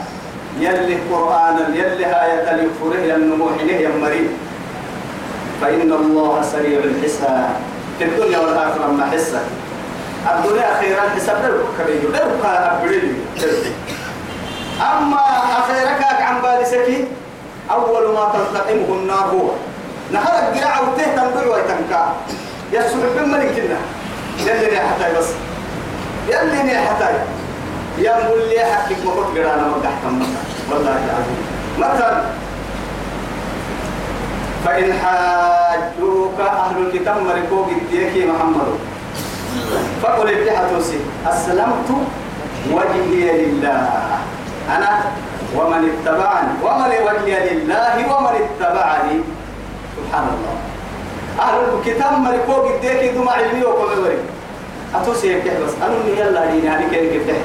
[0.59, 4.31] يلي قرآنا يلي آية الكفره ينموح له يمري
[5.61, 7.51] فإن الله سريع الحساب.
[7.99, 9.41] في الدنيا والآخرة ما حسة.
[10.27, 11.37] الدنيا أخيرا حساب.
[11.43, 13.15] درك كبير درك أبريل.
[14.81, 15.25] أما
[15.59, 17.05] أخيرك عن بالسكي
[17.71, 19.51] أول ما تلتقمه النار هو.
[20.13, 22.13] نهار الجراع وته تنبع ويتنكا.
[22.73, 23.79] يسوع بن ملكنا
[24.39, 25.29] يلي حتى بس.
[26.29, 27.09] يلي حتى
[27.99, 28.57] يا مولي
[29.05, 30.03] ما كنت قرانا تحت
[30.71, 31.41] والله العظيم.
[31.79, 32.23] مثلا
[34.65, 38.79] فإن حاجوك أهل الكتاب مركوك الديك محمد.
[40.03, 41.91] فقل اتحتوسي أسلمت
[42.73, 43.89] وجهي لله.
[44.77, 44.91] أنا
[45.57, 49.21] ومن اتبعني ومن وجهي لله ومن اتبعني.
[49.97, 50.55] سبحان الله
[51.41, 54.19] أهل الكتاب مركوك الديك دوما علمي وكل وري.
[54.95, 55.75] أتوسي بس.
[55.83, 57.41] أنا يلا ديني هذه كيف يفتح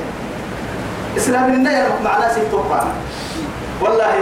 [1.17, 2.83] إسلام النير معناه ستوقع
[3.81, 4.15] والله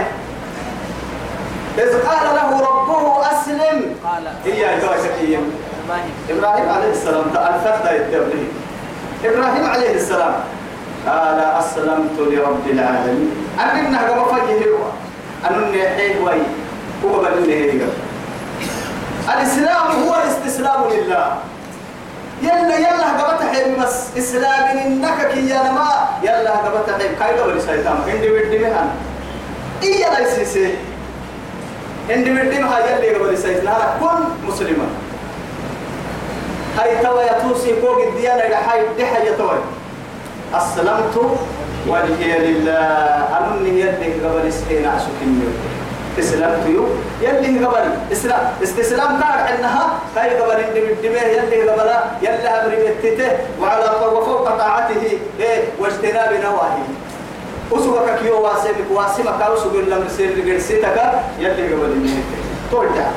[1.78, 3.94] إذ قال له ربه أسلم.
[4.04, 4.24] قال.
[4.44, 6.68] هي جواشكية إبراهيم إبراهيم.
[6.68, 8.46] عليه السلام تألفت يتبلي
[9.24, 10.34] إبراهيم عليه السلام.
[11.08, 13.30] قال أسلمت لرب العالمين.
[13.60, 14.84] أننا قبل فجه هو.
[15.50, 16.40] أنني حيه وي
[17.04, 17.82] هو هيك
[19.28, 21.36] الإسلام هو الاستسلام لله.
[22.42, 27.60] يلا يلا قبت حيل بس إسلام إنك كي يا ما يلا قبت حيل كاي قبل
[27.60, 27.96] شيطان.
[28.08, 28.88] عندي بدي مهان.
[29.82, 30.74] إيه لا يسيسي.
[32.10, 33.38] عندي بدي مها يلا قبل
[33.68, 34.86] أنا كن مسلما
[36.78, 39.52] هاي توا يتوسي فوق الديانة هاي دي حاجة توا.
[40.54, 41.38] أسلمت
[41.88, 42.78] وجهي لله.
[43.38, 45.42] أنني يدك قبل سحين عشوكين
[46.18, 46.84] استسلمت يو
[47.22, 47.90] يلي قبل.
[48.12, 51.90] اسلام استسلام كان إنها هاي قبل ان بالدمه يلي قبل
[52.22, 55.18] يلا أمر بتته وعلى وفوق طاعته.
[55.40, 56.88] إيه؟ واجتناب نواهيه.
[57.72, 60.96] أسوك كيو واسمك واسمك أسوك لما سير لقرسيتك
[61.38, 62.22] يلي قبل ان
[62.72, 63.08] ترجع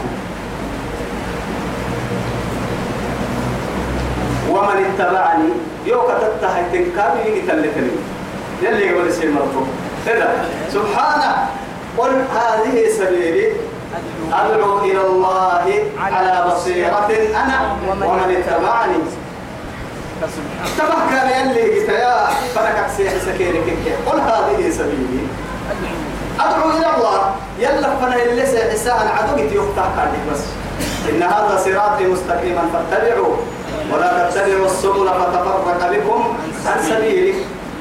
[4.49, 5.49] ومن اتبعني.
[5.85, 7.39] يو كتبت هاي تنكابي.
[7.39, 7.91] يتلفني
[8.61, 9.63] يلي قبل سير مرفوع.
[10.73, 11.47] سبحانه.
[11.97, 13.51] قل هذه سبيلي
[14.33, 18.97] أدعو إلى الله على بصيرة أنا ومن اتبعني.
[20.77, 23.63] تبع كان يلي قلت يا فركك سيح سكينك
[24.05, 25.27] قل هذه سبيلي.
[26.39, 27.35] أدعو إلى الله.
[27.59, 30.39] يلا فنا اللي سيحسان عدوك يفتح كاردك بس.
[31.09, 33.35] إن هذا صراطي مستقيما فاتبعوا
[33.93, 37.33] ولا تتبعوا السبل فتفرق بكم عن سبيلي.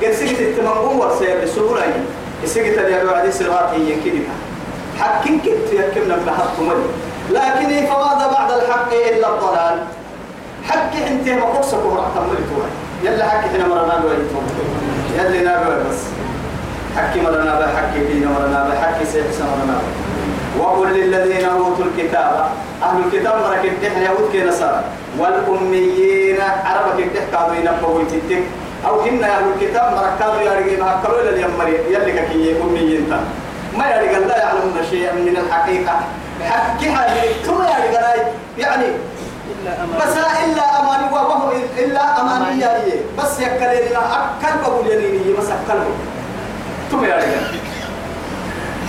[0.02, 1.78] قد سكت التمنقوم ورسير السبل
[2.44, 4.28] يسقط اليابي وعدي صراطي ينكدك
[5.00, 6.88] حكين كنت يكمنا بحق ملي.
[7.30, 9.78] لكن فماذا بعد الحق إلا الضلال.
[10.68, 12.44] حق أنت ما قصك ورحت ملي
[13.04, 14.40] يلا حق هنا مرنا بويتو
[15.16, 16.00] يلا نابي بس.
[16.96, 19.78] حق مرنا بحق دين مرنا بحق سيحس مرنا
[20.58, 22.48] وقل للذين أوتوا الكتاب.
[22.82, 24.84] أهل الكتاب مرك الدحن يهود كي نصارى.
[25.18, 28.42] والأميين عربك الدحن كانوا ينبهوا يتتك
[28.86, 33.24] أو هن أهل الكتاب مرك كانوا يرجعون هكذا إلى اليمري يلي كي أميين تان
[33.78, 36.00] ما يرجع لا يعلمون شيئا من الحقيقة.
[36.44, 37.06] حكيها
[37.46, 38.14] ثم يرجع
[38.58, 38.86] يعني
[40.00, 42.80] بس إلا أماني وهو إلا أماني يا
[43.18, 45.78] بس يكلمنا أكل بقول ينيني بس أكل
[46.90, 47.40] ثم يرجع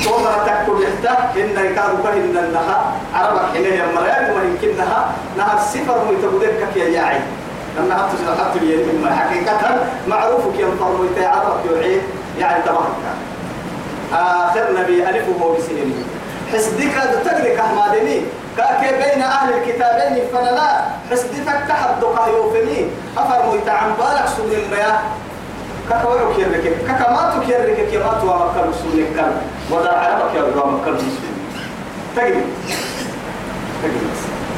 [0.04, 6.76] ثم تكتب يحتاج إن يكاد كهن النها عربك حين هي مريم ويمكنها نها السفر ويتبدك
[6.76, 7.20] يا ياعي
[7.78, 9.60] لما حط حط اليمين حقيقة
[10.08, 12.02] معروف كي ينطر ويتعرف يعيد
[12.40, 12.98] يعني تبارك
[14.14, 16.06] آخر نبي ألف وهو بسنين
[16.54, 16.94] حسدك
[17.26, 18.22] تقلك أحمدني.
[18.58, 22.88] كاكي بين أهل الكتابين فلا حسدك تحدق يوفني.
[23.18, 25.00] أفرمو يتعن بالك سن المياه
[25.90, 29.32] كاكوارو كيرك كاكاماتو كيرك كيماتو ومكر سن الكل
[29.72, 31.06] ودار عربك يا مكر سن
[32.16, 32.44] تقلي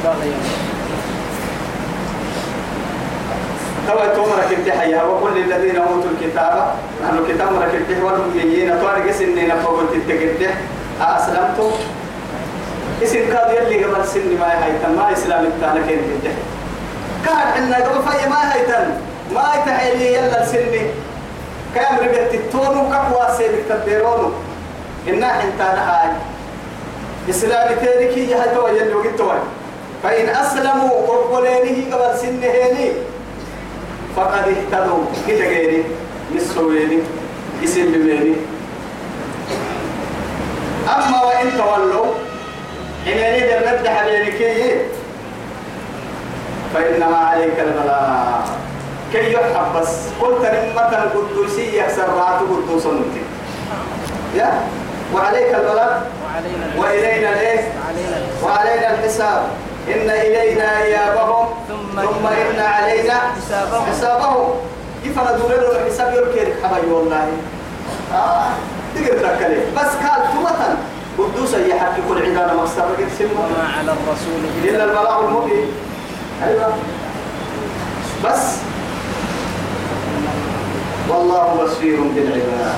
[0.04, 0.32] تقلي
[3.90, 6.74] توا تومرك التحية وقل للذين أوتوا الكتاب
[7.04, 10.54] نحن الكتاب مرك التحية والمجيين طارق سنين فوق التكتح
[11.00, 11.70] أسلمتم؟
[13.02, 16.44] اسم كاد يلي قبل سن ما هيتن ما إسلام التانا كين التحية
[17.26, 18.90] كاد إن قبل في ما هيتن
[19.34, 20.82] ما يتحيلي يلا سني.
[21.74, 24.30] كام رجعت التونو كقوا سيبك تديرونو
[25.08, 26.10] إنا هاي
[27.30, 29.32] إسلام تاريخي يهتوا يلي وقتوا
[30.02, 32.92] فإن أسلموا قبلينه قبل سن هيني.
[34.16, 35.04] فقد اهتدوا.
[35.28, 35.84] كده غيري
[36.36, 36.98] نسويني
[37.64, 38.34] اسم بيني
[40.88, 42.06] أما وإن تولوا
[43.06, 44.40] إن يريد الرد حبيبك
[46.74, 48.48] فإنما عليك البلاء
[49.12, 49.96] كي يحب بس.
[50.20, 53.22] قلت نمة القدوسية سرعت قدوس نمتي
[54.36, 54.62] يا؟
[55.14, 59.42] وعليك البلاء وعلينا وإلينا ليه علينا وعلينا الحساب.
[59.88, 63.86] إن إلينا إيابهم ثم ثم إن علينا حسابهم.
[63.86, 64.48] حسابهم.
[65.04, 67.28] كيف أنا دور له الحساب يركي حبايبي والله.
[68.14, 68.46] آه
[68.94, 70.20] تقدر تركلي بس قال
[71.18, 71.54] قدوس
[72.08, 74.84] كل عندنا مقصر قد سمه وما على الرسول إلا.
[74.84, 75.66] البلاغ المبين.
[76.46, 76.72] أيوة.
[78.24, 78.56] بس.
[81.08, 82.74] والله بصير بالعباد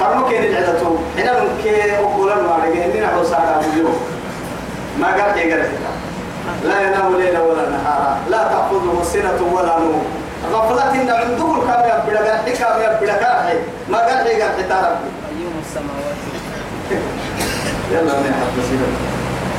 [0.00, 4.17] فرمك إن العدتو حين نمكي أقول المعرقة إننا حوصا على اليوم.
[5.00, 5.68] ما قال إيه قال
[6.64, 10.04] لا ينام ليلا ولا نهارا لا تأخذه سنة ولا نوم.
[10.52, 13.58] غفلة إن عنده الكام يبدأ قال حكام يبدأ قال
[13.88, 15.08] ما قال إيه قال حتى ربي.
[15.28, 16.18] قيوم السماوات.
[17.92, 18.88] يلا نحن بسيطة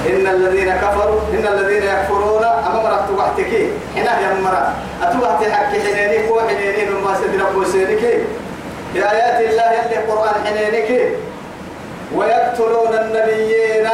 [0.10, 3.54] إن الذين كفروا إن الذين يكفرون أما مرت وحدك
[3.95, 4.73] هنا يا مرة
[5.04, 8.02] أتوحت حق حنينك وحنينين وما سدرك وسينك
[8.93, 11.12] بآيات الله اللي قرآن حنينك
[12.15, 13.88] ويقتلون النبيين.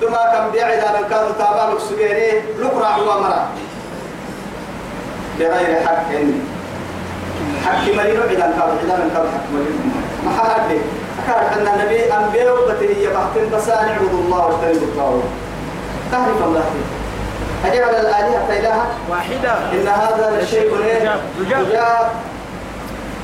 [0.00, 3.46] دما كان بيعد عن كانوا تابعوا سجيني لقرع ومرة
[5.38, 6.10] بغير حق
[7.64, 9.92] حق مليون عدان كانوا عدان كانوا حق مليون
[10.24, 10.78] ما حد
[11.26, 15.24] كان أن النبي أنبياء وبتهي بحث بس أن اعبدوا الله واجتنبوا الطاغوت.
[16.12, 16.64] تعرف الله
[17.64, 19.52] أجعل الآلهة إلها واحدة.
[19.72, 22.10] إن هذا لشيء إيه؟ عجاب.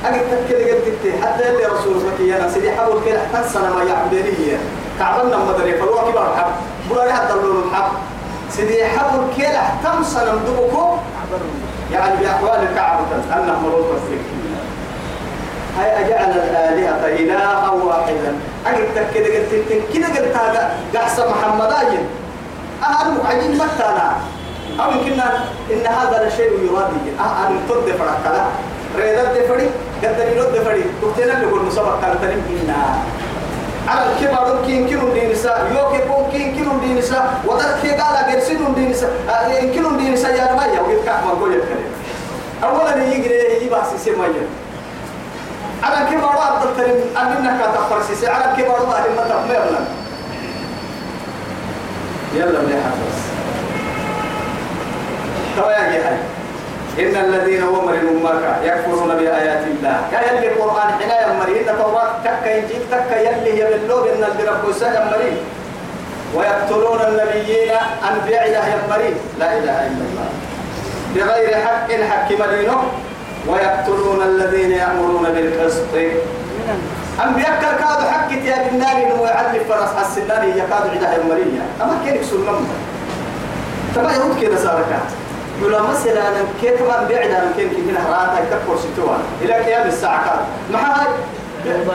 [0.05, 4.57] أجد كده قلت حتى اللي رسول مكي أنا سيدي حول كده حتى ما يعبدني
[4.99, 6.51] كعبنا مدري فلو كبار حب.
[6.89, 7.91] بلا حتى اللون الحب.
[8.49, 10.95] سيدي حول كده حتى سنة مدبكو
[11.91, 14.33] يعني بأحوال الكعبة أنه مروض الفكر.
[15.79, 18.35] هاي أجعل الآلهة إلها واحدا.
[18.65, 22.07] أجد كده قلت كده قلت هذا قحصة محمدين
[22.83, 24.15] أهم عجين مكتنا
[24.79, 25.21] أو يمكن
[25.71, 27.19] إن هذا لشيء يرادي.
[27.19, 28.45] أهم تد فرقلا
[28.97, 29.69] ريدر دفري
[30.03, 30.83] قدر يرد دفري.
[31.01, 32.41] قلتنا اللي قلنا سبق كان تنم
[33.87, 38.15] على الكبار كين كيلو دين نساء يوكي بون كين كيلو دين نساء وذلك كي قال
[38.15, 39.09] قرسين دين نساء
[39.61, 41.91] إن كيلو دين نساء يا رمايا وقلت كعب ما قول يتكلم
[42.63, 44.47] أولا يجري يبقى سيسمية
[45.83, 49.85] على كبار أفضل ترين أنك تفر سيسي على كبار أهل ما تفمر
[52.35, 53.15] يلا بدي حفظ
[55.57, 56.17] توا يا جهل
[56.99, 59.97] إن الذين ومر أمك يكفرون بآيات الله.
[60.13, 65.33] يا يلي القرآن حنا يمري إن توراة تكا إنجيل تكا يلي يبلوغ إن الدرب يمري
[66.35, 67.71] ويقتلون النبيين
[68.11, 70.29] أنبياء الله يمري لا إله إلا الله.
[71.15, 72.83] بغير حق حق مرينه
[73.47, 75.93] ويقتلون الذين يأمرون بالقسط.
[77.23, 82.61] أنبياء كادوا حق يا بالنار إنه يعلي فرس السنان يكاد عدها يمرية أما كيف سنة
[83.95, 84.83] تبا يهود كده يقول
[85.61, 89.19] مثلا أنا كيف ما بعد أنا كيف كده راتا يكفر ستوان.
[89.41, 90.39] إلى قيام الساعة كاد
[90.71, 91.07] ما هاي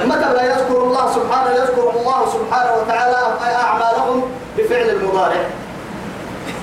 [0.06, 3.16] متى لا يذكر الله سبحانه؟ يذكر الله سبحانه وتعالى
[3.54, 4.22] أعمالهم
[4.58, 5.42] بفعل المضارع.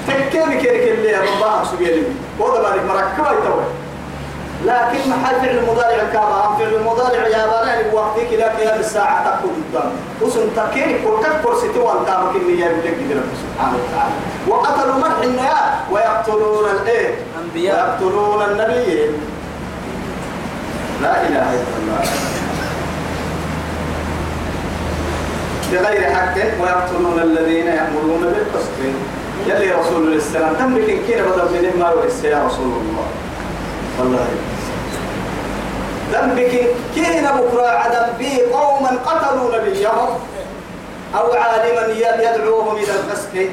[0.07, 2.03] تكيني كيرك اللي ربها سبيلي.
[2.39, 3.63] وهذا بالك مركبة يتوه.
[4.63, 9.63] لكن ما حال فعل المضارع كما فعل المضارع يا بارع وقتك لا قيام الساعة تكون
[9.73, 9.91] قدام
[10.21, 11.23] وسن تكيني كل
[11.75, 14.13] كبر تامك اللي يبدك رب سبحانه وتعالى
[14.47, 17.15] وقتلوا من النيات ويقتلون الايه
[17.55, 19.11] ويقتلون النبيين.
[21.01, 22.01] لا إله إلا الله.
[25.71, 28.71] بغير حق ويقتلون الذين يأمرون بالقسط.
[29.47, 33.24] يلي رسول الله السلام تملك كينا بدل من ما يا رسول الله.
[33.99, 34.27] والله.
[36.11, 40.09] ذنبك كينا بكرة عدم بي قوما قتلوا نبيهم
[41.15, 43.49] أو عالما يدعوهم إلى الفسق.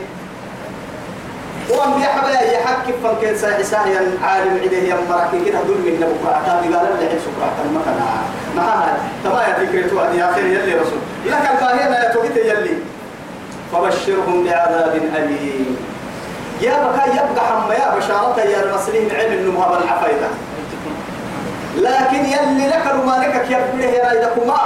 [1.71, 2.93] وان بيحبا يحكي
[3.37, 7.53] ساحي ساحي عالم عده يا مراكي كده دول من نبوك عتابي قال اللي حين سكرة
[7.65, 8.01] المكان
[8.57, 8.93] ما هاي
[9.25, 10.99] تما يا فكرة وعد يا خير يلي رسول.
[11.27, 12.77] لك الباهينا يا توقيت يلي.
[13.73, 15.77] فبشرهم بعذاب أليم.
[16.63, 20.27] يا بكا يبقى حما يا بشارة يا المسلمين علم النمها بالعفايدة
[21.77, 24.61] لكن يلي لك رمانك يبقى يا رايدكما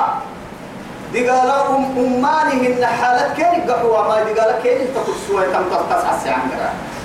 [1.77, 6.51] أم أمانهن حالة كيف قحوا ما دي قالوا كيف تقول سوى تم تتصع السعان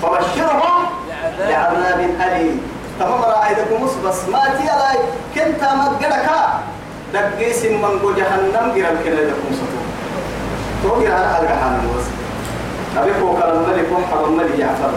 [0.02, 0.84] فبشرهم
[1.48, 2.60] بعذاب أليم.
[3.00, 4.98] تمام رأيتكم بس ما تيلاي
[5.34, 6.28] كنت مدقلك
[7.14, 9.56] دقيس من جهنم قرم كلا لكم
[10.82, 12.21] تو قرم على الجهنم بس
[12.98, 14.90] أبي فوق الملك وحب الملك يعفر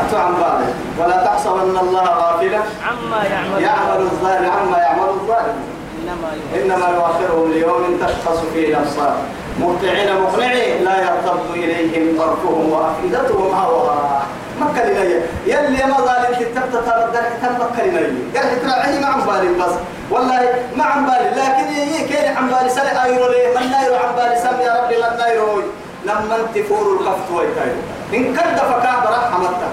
[0.00, 5.56] أتو عن بالي ولا تحسبن الله غافلا عما يعمل يعمل الظالم عما يعمل الظالم.
[6.02, 9.16] إنما يؤخر إنما يؤخرهم ليوم تشخص فيه الأبصار.
[9.60, 14.26] مهطعين مقنعين لا يرتد إليهم طرفهم وأفئدتهم هواء
[14.60, 15.02] مكة لنا
[15.46, 18.00] يلي ما ظالم تتبت تردد تم مكة لنا
[18.34, 19.74] قرح تراعيه ما عم بالي بس.
[20.10, 21.30] والله ما عم بالي.
[21.30, 24.96] لكن يي كين عم بالي؟ سنة أيرو ليه؟ من نايرو عم بالي؟ سم يا ربي
[24.96, 25.62] من نايرو
[26.04, 27.82] لما انت فور القفط ويتايرو
[28.14, 29.70] إن كد فكاه برا حمدته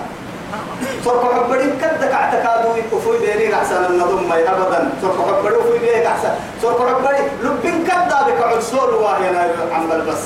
[1.05, 4.89] صرف حبرين كدك اعتقادوا وفوي بيني أحسن النظم ما أبدا.
[5.01, 6.29] صرف حبرين وفوي بيني أحسن
[6.61, 9.27] صرف حبرين لبين كدا بك عسول واهي
[9.71, 10.23] عمل بس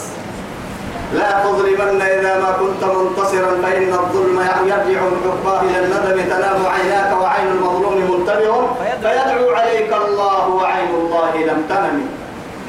[1.14, 6.22] لا تظلمن إذا ما كنت منتصرا فإن الظلم يرجع عقباه إلى الندم.
[6.30, 8.68] تنام عيناك وعين المظلوم منتبه
[9.02, 12.18] فيدعو عليك الله وعين الله لم تنم.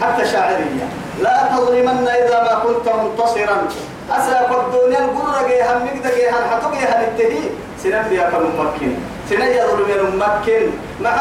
[0.01, 0.86] حتى شاعرية.
[1.22, 3.68] لا تظلمن إذا ما كنت منتصرا.
[4.11, 7.42] أسا الدنيا القرى جيها مقدة جيها الحطو جيها التهي
[7.82, 8.92] سنن بيا كممكن
[9.30, 10.62] سنن يظلم ممكن
[11.01, 11.16] مع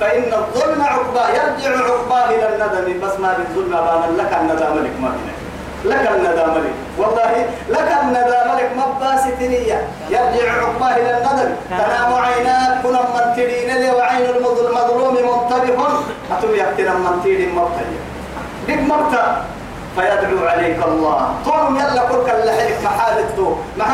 [0.00, 1.28] فإن الظلم عقباه.
[1.28, 3.00] يرجع عقباه إلى الندم.
[3.00, 5.38] بس ما بالظلم بان لك الندم لك ما بينك
[5.84, 6.74] لك الندم لك.
[6.98, 9.78] والله لك الندم لك مباستنية
[10.10, 11.50] يرجع عقباه إلى الندم.
[11.70, 12.82] تنام عيناك.
[12.82, 15.80] كنا من لي وعين المظلوم منتبه.
[16.32, 17.99] أتم يكتنا من ترين مرتبه
[18.78, 19.28] مرتب
[19.96, 21.34] فيدعو عليك الله.
[21.44, 23.86] طول يلا كل كل حلك محالته مع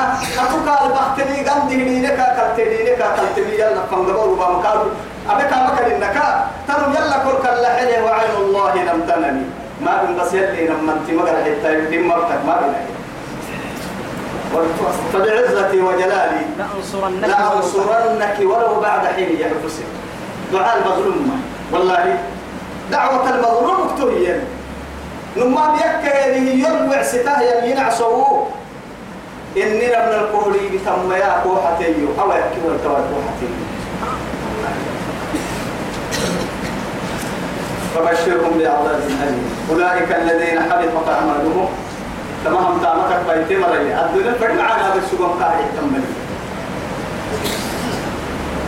[0.42, 4.86] أتوقع البختني قندي لينك كالتني لك كالتني يلا فنقبل وبمكار
[5.30, 6.16] أبيك مكر إنك
[6.68, 9.46] تنم يلا كل كل حلك وعين الله لم تنمي.
[9.80, 12.74] ما بين بس يلي لما انت مقر حتى يتم مرتك ما بين
[15.12, 19.06] فبعزتي وجلالي لأنصرنك لأنصرنك ولو بعد.
[19.06, 19.88] حين يحفظك
[20.52, 21.42] دعاء المظلوم.
[21.72, 22.18] والله
[22.90, 24.40] دعوة المظلوم اكتبين
[25.36, 28.46] نما بيكا يلي يروع ستاه يلي ينعسوه
[29.56, 31.94] إننا من القولي بتم يا كوحتي.
[32.20, 33.48] أو يكي والتوى كوحتي.
[37.94, 39.50] فبشرهم بعذاب أليم.
[39.70, 41.68] أولئك الذين حبطت أعمالهم.
[42.44, 43.98] كما هم تعمتك بيت مريم.
[43.98, 46.04] الدنيا فجمعنا بالسجن قاعد تمني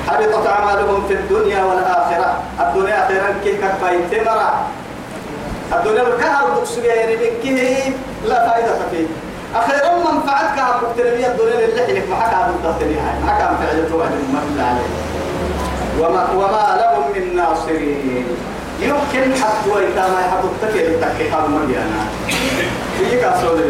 [0.08, 2.40] حبطت أعمالهم في الدنيا والآخرة.
[2.60, 4.52] الدنيا أخيرا كيف بيت مرة.
[5.72, 7.90] الدنيا الكهر بكسوية يعني بكيه
[8.24, 9.06] لا فائدة فيه.
[9.54, 13.20] أخيرا منفعتك أبوك تنمية الدنيا اللي حلك معك عبد الدهتني هاي.
[13.26, 14.90] معك عم فعلته وعد المهل عليه
[16.00, 18.26] وما, وما لهم من ناصرين.
[18.80, 22.00] يمكن حتى ويتاما يحطوا التكي للتكي هذا مريانا
[23.00, 23.60] يجيك أصول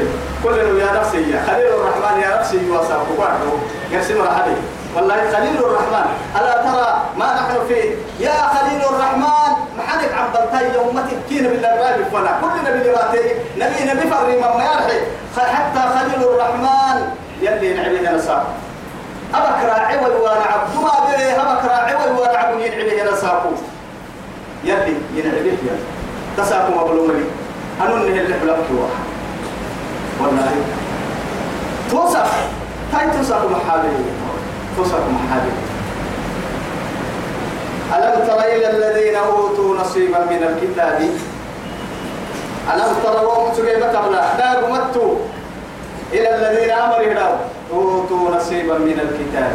[0.44, 1.30] كل يا نفسي.
[1.30, 3.50] يا خليل الرحمن يا نفسي وصاحبه وعده
[3.90, 4.56] يرسم رحمه
[4.96, 6.06] والله خليل الرحمن.
[6.36, 7.90] ألا ترى ما نحن فيه؟
[8.26, 9.67] يا خليل الرحمن.
[9.98, 14.98] محنك عم بلتاي يومتي كين بالله فنا كل نبي لباتي نبي نبي فري ما يرحي.
[15.36, 16.96] حتى خليل الرحمن.
[17.42, 18.46] يلي نعبيه نساق.
[19.34, 23.50] أبك راعي وأنا عبد ما به أبك راعي وأنا عبد ينعبيه نساقو
[24.64, 25.84] يلي ينعبيه يلي
[26.36, 27.24] تساقو مبلوم لي.
[27.84, 28.70] أنو اللي اللي بلبك
[30.20, 30.50] والله.
[31.90, 32.30] توصف
[32.94, 33.88] هاي توصف محابي.
[34.76, 35.52] توصف محابي.
[37.96, 41.00] ألم تر إلى الذين أوتوا نصيبا من الكتاب؟
[42.74, 43.16] ألم تر
[43.56, 45.14] سجيبة قبل لا قمتوا
[46.12, 47.36] إلى الذين أمروا
[47.72, 49.52] أوتوا نصيبا من الكتاب.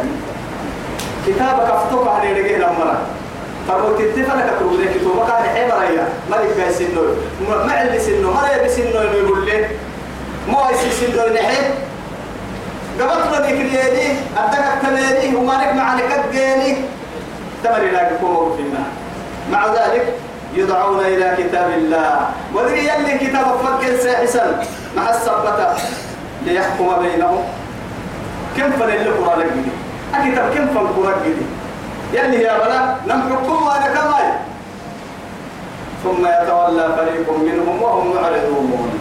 [1.26, 2.96] كتابك أفتوك عن يدقين أمرا
[3.98, 4.90] تتفا لك تقول لك.
[4.90, 6.08] كتابك عن حمر يا.
[6.30, 7.02] ملك جاي سنو.
[7.48, 8.32] ما اللي سنو.
[8.32, 9.66] ما يبي سنو يقول لي.
[10.48, 11.56] مو يسي سنو نحي
[13.00, 14.06] قبطنا ذكريني
[14.36, 16.76] أدك التميني وما نجمع لك الجيني
[17.64, 18.84] تمر لا يكون فينا
[19.52, 20.14] مع ذلك
[20.54, 22.28] يدعون إلى كتاب الله.
[22.54, 24.64] ودري يلي كتاب فكر ساحسا
[24.96, 25.74] مع السبتة
[26.46, 27.44] ليحكم بينهم.
[28.56, 29.72] كم فن اللي قرآن جدي
[30.14, 31.46] أكتب كم فن قرآن جدي
[32.18, 34.28] يلي يا بلا نم حكم وأنا كماي
[36.04, 39.00] ثم يتولى فريق منهم وهم معرضون.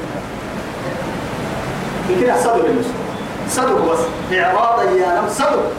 [2.10, 2.94] يمكن أحسدوا بالنسبة
[3.50, 4.00] صدق بس.
[4.40, 5.72] إعراضا يا نم صدق.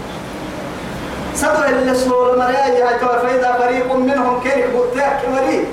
[1.35, 2.89] صدق اللي سول مريا
[3.23, 5.67] فإذا فريق منهم كيف بتاك مريء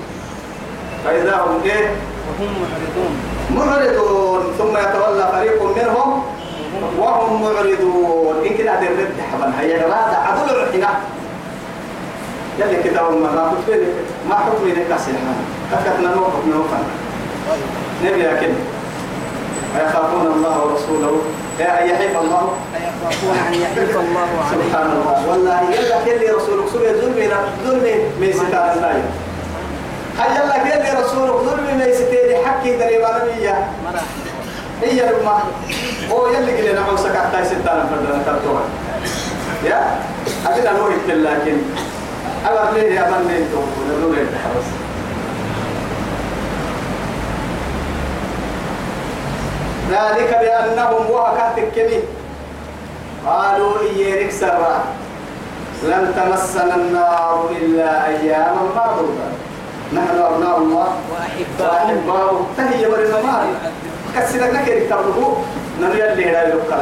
[1.06, 1.90] فإذا هم إيه
[2.40, 3.14] وهم معرضون.
[3.56, 4.54] معرضون.
[4.58, 6.24] ثم يتولى فريق منهم
[7.00, 8.46] وهم معرضون.
[8.46, 11.00] إن كده هذه الرد حبا هي هذا عدل الحنا
[12.60, 13.54] يلي كتاب ما
[14.30, 16.84] ما حكم لك سلحان تكتنا نوقف نوقف
[18.06, 18.50] نبي لكن
[19.76, 21.22] يخافون الله ورسوله.
[21.60, 22.54] يا يحيف الله.
[23.48, 26.68] أن يحيف الله سبحان الله والله يلا كل رسولك.
[26.74, 27.20] سورة ظلم
[27.66, 27.84] ظلم
[28.76, 29.04] الله
[30.20, 31.36] هيا الله كل رسولك.
[31.48, 33.68] ظلم ميستان حكي دريبان مية.
[34.82, 35.40] هي لما
[36.12, 38.64] هو يلي قلنا نعم سكعت تاي ستان فردنا كرتوها
[39.66, 40.00] يا؟
[40.48, 41.58] أبدا نوهد لكن
[42.46, 44.16] أبر ليه من ليه تقول نقول
[49.92, 52.00] ذلك بأنهم وهكاتك كمي
[53.26, 54.76] قالوا إيرك سرا
[55.84, 59.28] لن تمسنا النار إلا أياما معدودة.
[59.94, 60.88] نحن أبناء الله.
[61.60, 62.48] وأحباؤه.
[62.58, 63.48] تهي ورنا مال
[64.16, 65.38] كسرك لك يكتبه
[65.82, 66.82] نن يلي هنا يلقى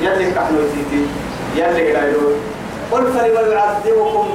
[0.00, 1.02] يلي كحلو تيتي
[1.56, 2.34] يلي هنا يلقى
[2.92, 4.26] قل فلما يعذبكم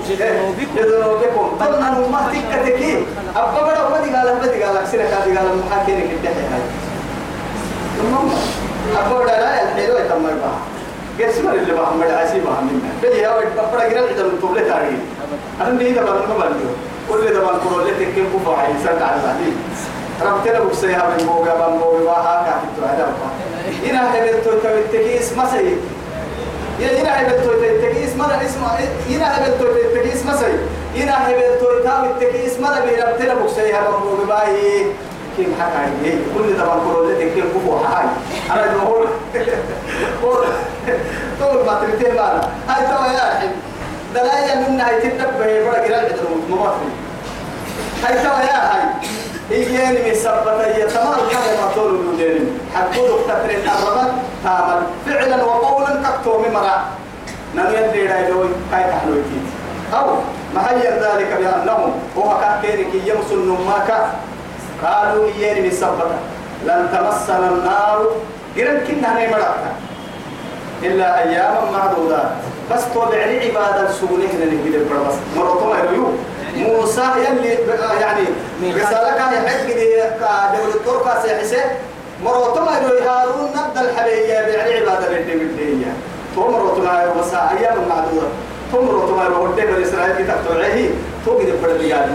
[0.76, 1.46] بذنوبكم.
[1.60, 3.06] ظنا ما تكتكي.
[3.36, 6.64] أبا بڑا بدي قال بدي قال أكسرك هذه قال محاكينك الدحي هاي
[8.00, 8.30] المهم
[8.96, 10.56] أقول لا الحلو يتم بها
[11.28, 14.56] قسم اللي بها من عسي بها منا بيجي يا ولد بقرا جرا إذا من طول
[14.56, 15.00] تاريخ
[15.62, 16.70] أنا دي بقى ما بلدو
[17.10, 17.20] كل
[17.70, 19.56] كل اللي تكين كوفا سنت على بعدين
[20.22, 24.52] ربنا بسيها من بوجا من بوجا وها كاتب هذا بقى هنا هبل تو
[24.94, 25.76] تكيس ما سي
[26.80, 28.62] يا هنا هبل تو تكيس ما اسم
[29.10, 29.66] هنا هبل تو
[29.96, 30.54] تكيس ما سي
[31.02, 34.86] هنا هبل تو تاو تكيس ما ده ربنا بسيها من بوجا
[35.38, 38.06] كيف حكى عليه كل ده بقول لك كيف كفو هاي
[38.52, 39.08] أنا بقول
[40.24, 40.46] قول
[41.42, 43.48] قول ما تبتيه مالا هاي توا يا أخي
[44.16, 46.88] دلايا منا هاي تتبه بڑا جرال عدل ما في
[48.06, 48.84] هاي توا يا هاي
[49.52, 51.20] إيجاني من سبتة هي تمام
[51.62, 54.12] ما طول الودين حقود تكرين الرمل
[54.44, 56.78] تامل فعلا وقولا كتو ممرا.
[57.56, 59.22] نن يدري رايدوي كاي تحلوي
[59.94, 60.08] أو
[60.58, 63.90] هي ذلك بأنهم هو كاكيرك يمسن نماك.
[64.84, 66.18] قالوا إياني من سبتة
[66.66, 68.08] لن تمسنا النار.
[68.58, 69.56] قرن كنا نمرأة
[70.84, 72.32] إلا أياما معدودات
[72.72, 76.08] بس توبعني عبادة سونه نجد البربس مرتما يريو
[76.56, 77.58] موسى يلي
[78.02, 78.26] يعني
[78.62, 79.96] رسالة كان يحق دي
[80.58, 81.62] دولة الطرقة سيحسي
[82.24, 85.94] مرتما يريو هارون نبدأ الحبية يعني عبادة للدمدية
[86.36, 88.28] تو مرتما يريو بس أيام معدودة.
[88.72, 90.90] تو مرتما يريو ودي بالإسرائيل كتاب توعيه.
[91.26, 92.10] تو قد البرد قاعد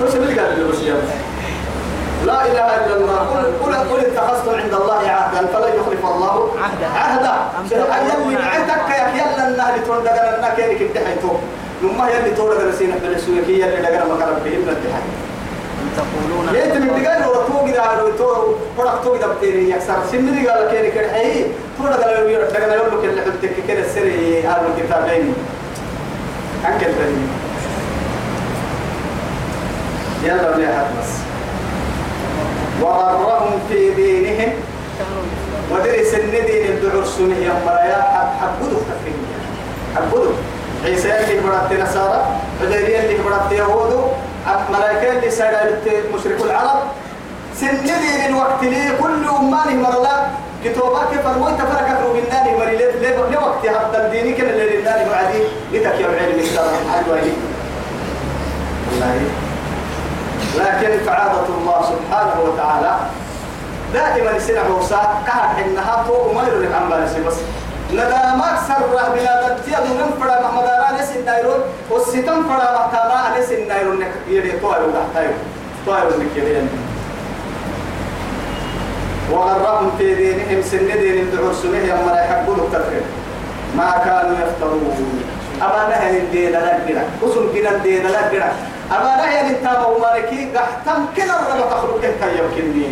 [0.00, 0.94] مني تو سبيل قاعد بس يا
[2.26, 3.18] لا إله إلا الله.
[3.64, 6.86] قل قل اتخذتم عند الله عهدا فلا يخلف الله عهدا.
[6.86, 7.34] عهدا.
[8.26, 11.32] اللي عندك يا يلا النهر تقول دقنا النهر كينك انتحيتو
[11.82, 15.02] لما يلي تقول دقنا سينا بالسوية كي يلي دقنا مكرم به ابن انتحي
[15.80, 19.96] أم تقولون ليه تمي دقنا لو تو كده على تو فرق تو كده بتيري يكسر.
[20.12, 21.44] سمري قال كينك الحي
[21.78, 21.96] تو دقنا
[22.52, 25.34] دقنا يقول لك اللي حدك كده سري هذا الكتابين
[26.68, 27.26] أنكل بني
[30.24, 30.66] يلا بلي
[31.00, 31.10] بس.
[32.82, 34.52] وغرهم في دينهم.
[35.70, 39.14] ودرس الندين الدعور سنه يا مرايا حبدوا تفكير
[39.96, 40.32] حبدوا
[40.84, 42.26] عيسى اللي برات نصارى
[42.62, 44.12] عزيرية اللي برات يهود
[44.70, 45.78] ملائكة اللي سادة
[46.14, 46.82] مشرك العرب.
[47.56, 50.26] سن دين الوقت لي كل أمانه مرلا.
[50.64, 52.76] كتوبا كيف الموت فرقت بالنار مري.
[53.32, 55.42] لوقت هذا الدين كان اللي لله معدي
[55.72, 57.32] لتك يا علم كتاب حد والله.
[60.58, 62.92] لكن فعادة الله سبحانه وتعالى.
[63.94, 66.38] دائما يصير موسى كهر إنها تو
[66.74, 67.34] عن بالسي بس.
[67.92, 73.52] ندامك سر بلا تيا من فرا محمد على ناس الدايرون والسن ستم فلا محتاما أنس
[73.52, 75.30] الناير النك يدي طائر وقحتايو
[75.86, 76.06] طائر
[79.32, 83.02] وغرهم في دينهم سن دين الدعور سنه يما لا يحبون التفريق
[83.76, 85.24] ما كانوا يفترون.
[85.62, 88.52] أما نهي الدين لا جرا وسن كنا الدين لا جرا
[88.90, 92.86] أما نهي الانتام وماركي قحتم كنا الرب تخلق كي يمكنني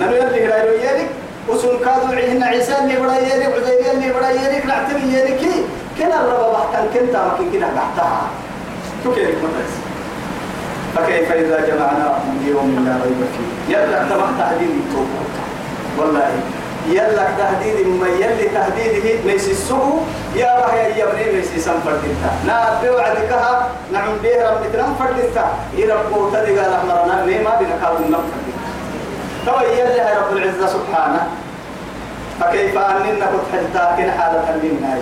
[0.00, 1.06] ننو يلي لا يلي
[1.48, 5.54] وسن كادوا عهن عيسى اللي بدا يلي عزير اللي بدا يلي نعتبر يلي كي
[5.98, 8.22] كنا الرب بحتم كنتا مكي كنا قحتها
[9.14, 9.74] كيف مدرس
[10.94, 15.20] فكيف إذا جمعناهم ليوم لا ريب فيه؟ يلا تبع تهديد التوبة.
[15.98, 16.30] والله.
[16.88, 20.06] يلا تهديد ما يلي تهديده ليس السوء
[20.36, 26.30] يا راه يا ابني ليس سنفر دلتا نا بوعدكها نعم به رب تنفر دلتا يربو
[26.30, 28.68] تدقى رحمرنا ليه ما بنا كابو نفر دلتا
[29.46, 31.26] تو يلي هاي رب العزة سبحانه.
[32.40, 34.98] فكيف أننا كنت حتى كن حالة لنا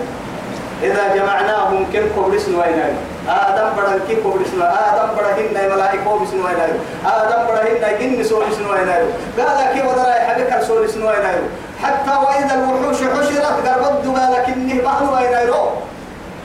[0.83, 2.93] إذا جمعناهم كن كبرس ويناي
[3.27, 6.71] آدم بدن كي كبرس آدم بدهن ملائكة كبرس ويناي
[7.05, 9.05] آدم بدهن جن سولس ويناي
[9.37, 11.35] قال كي ودرا حبك سولس ويناي
[11.83, 15.69] حتى وإذا الوحوش حشرت قال كنه بحر ويناي رو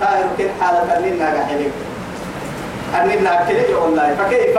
[0.00, 1.72] تاير كن حالة لنا قحيلك
[2.94, 4.14] أننا أكلي والله.
[4.14, 4.58] فكيف؟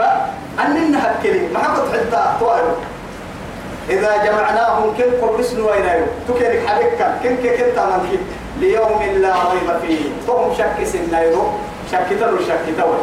[0.64, 2.74] أننا أكلي ما حكت حتى طائر.
[3.90, 8.18] إذا جمعناهم كن كبرس ويناي تكلك حبك كن كن كن تمنكي
[8.60, 10.00] ليوم لا ريب فيه.
[10.26, 11.44] تهم شك سنيرو
[11.92, 12.98] شك تلو شك تول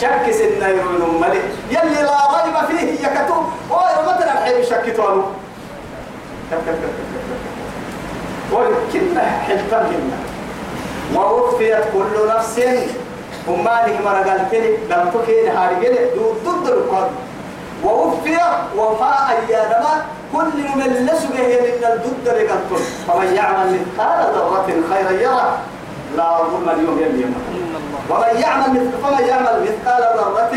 [0.00, 3.34] شك سنيرو نملي يلي لا ريب فيه يكتو
[3.70, 5.24] وير مثلا الحين شك تولو
[8.52, 10.18] وكنا حلفا منا.
[11.16, 12.60] ووفيت كل نفس
[13.48, 15.96] وما لك مرقال تلي لم تكين هارجل
[16.44, 17.10] ضد القرن
[17.84, 18.38] ووفي
[18.76, 25.58] وفاء أيادما كل من لسبه من الضد لقلتل فمن يعمل مثقال ذرة خيرا يرى.
[26.16, 27.24] لا ظلم اليوم يلي
[28.10, 30.52] ومن يعمل فمن يعمل مثقال ذرة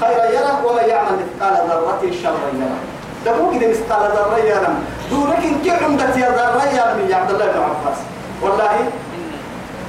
[0.00, 0.52] خيرا يرى.
[0.64, 2.78] ومن يعمل مثقال ذرة شرا يرى.
[3.24, 4.74] دقوق إذا مثقال ذرة يرى.
[5.10, 6.28] دونك إن كي عمدت يا
[6.72, 7.98] يرى من عبد الله بن عباس.
[8.42, 8.74] والله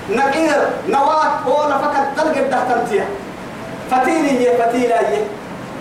[0.10, 0.60] نقير
[0.90, 3.06] نواة ولا فقط تلقى الدهتمتيا
[3.92, 5.22] فتيلي هي فتيلة هي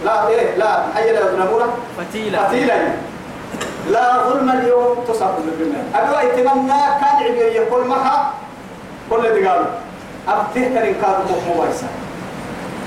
[0.05, 1.69] لا إيه لا حي لا نمورة؟
[1.99, 2.95] فتيلة فتيلة.
[3.91, 8.33] لا ظلم اليوم تصاب بالجنة أبوا يتمنى كان عبي يقول معها
[9.11, 9.65] كل دقال
[10.29, 11.87] أبته كان كاد مو ويسا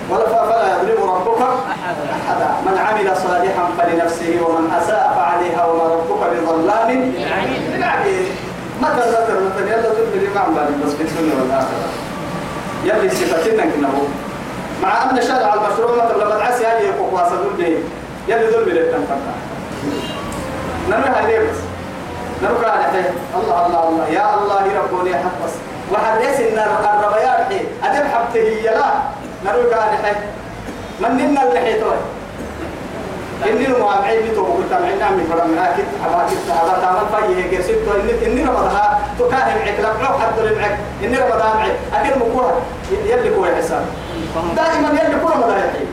[0.09, 2.49] ولا فلا يظلم ربك أحدا.
[2.65, 6.89] من عمل صالحا فلنفسه ومن أساء فعليها وما ربك بظلام.
[7.73, 8.25] للعبيد
[8.81, 11.89] متى ذكر مثلا يلا ظلم الإمام بالي بس في السنة والآخرة.
[12.83, 14.07] يلي صفتنا كنه
[14.83, 17.77] مع أن شرع المشروع مثلا لما تعسي هذه يقوى واسدون به
[18.27, 19.33] يلي ظلم للتنفرة
[20.89, 21.59] نروح عليه بس.
[22.43, 23.05] نروح على حين
[23.35, 24.07] الله الله الله.
[24.07, 25.51] يا الله ربنا يحفظ
[25.93, 28.91] وحريس النار الربيات حين أدب حبته يلا
[29.45, 30.15] نروح على حين
[30.99, 31.95] من ننا اللي حيتوه
[33.45, 38.25] إني المعامعين بتوه قلت معنا عمي فرم معاك حباك حبا تعمل فيه هيك سبتو إني
[38.27, 42.53] إني رمضها تكاهم معك لقعو حد معك إني رمضها معك أكل مكوها
[43.05, 43.85] يلي كوي حساب
[44.55, 45.87] دائما يلي كوي رمضها يحيي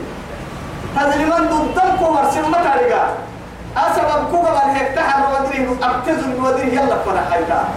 [0.97, 3.07] هذا لمن ضدن كو مرسل ما تاريقا
[3.77, 7.69] أسبب كوكا من هيك تحر ودريه أبتزل ودريه يلا فنا حيتا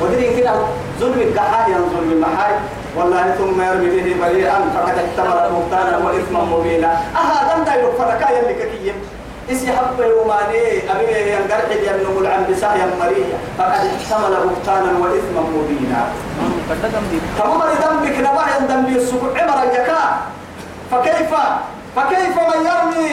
[0.00, 0.52] ودريه كده
[1.00, 2.54] ظلم القحايا ظلم المحاي
[2.96, 6.90] والله ثم يرمي به بريئا فقد احتمل بهتانا واثما مبينا.
[7.16, 8.94] أها دم دايلو فركا يلي ككيه
[9.50, 16.00] إسي حبه وماني ابي ينقرح ينمو العن بسايا مريا فقد احتمل بهتانا واثما مبينا.
[17.38, 18.16] تمام ذنبك
[18.60, 20.02] يندم بي السبع عمر يكا
[20.90, 21.32] فكيف؟
[21.96, 23.10] فكيف من يرمي؟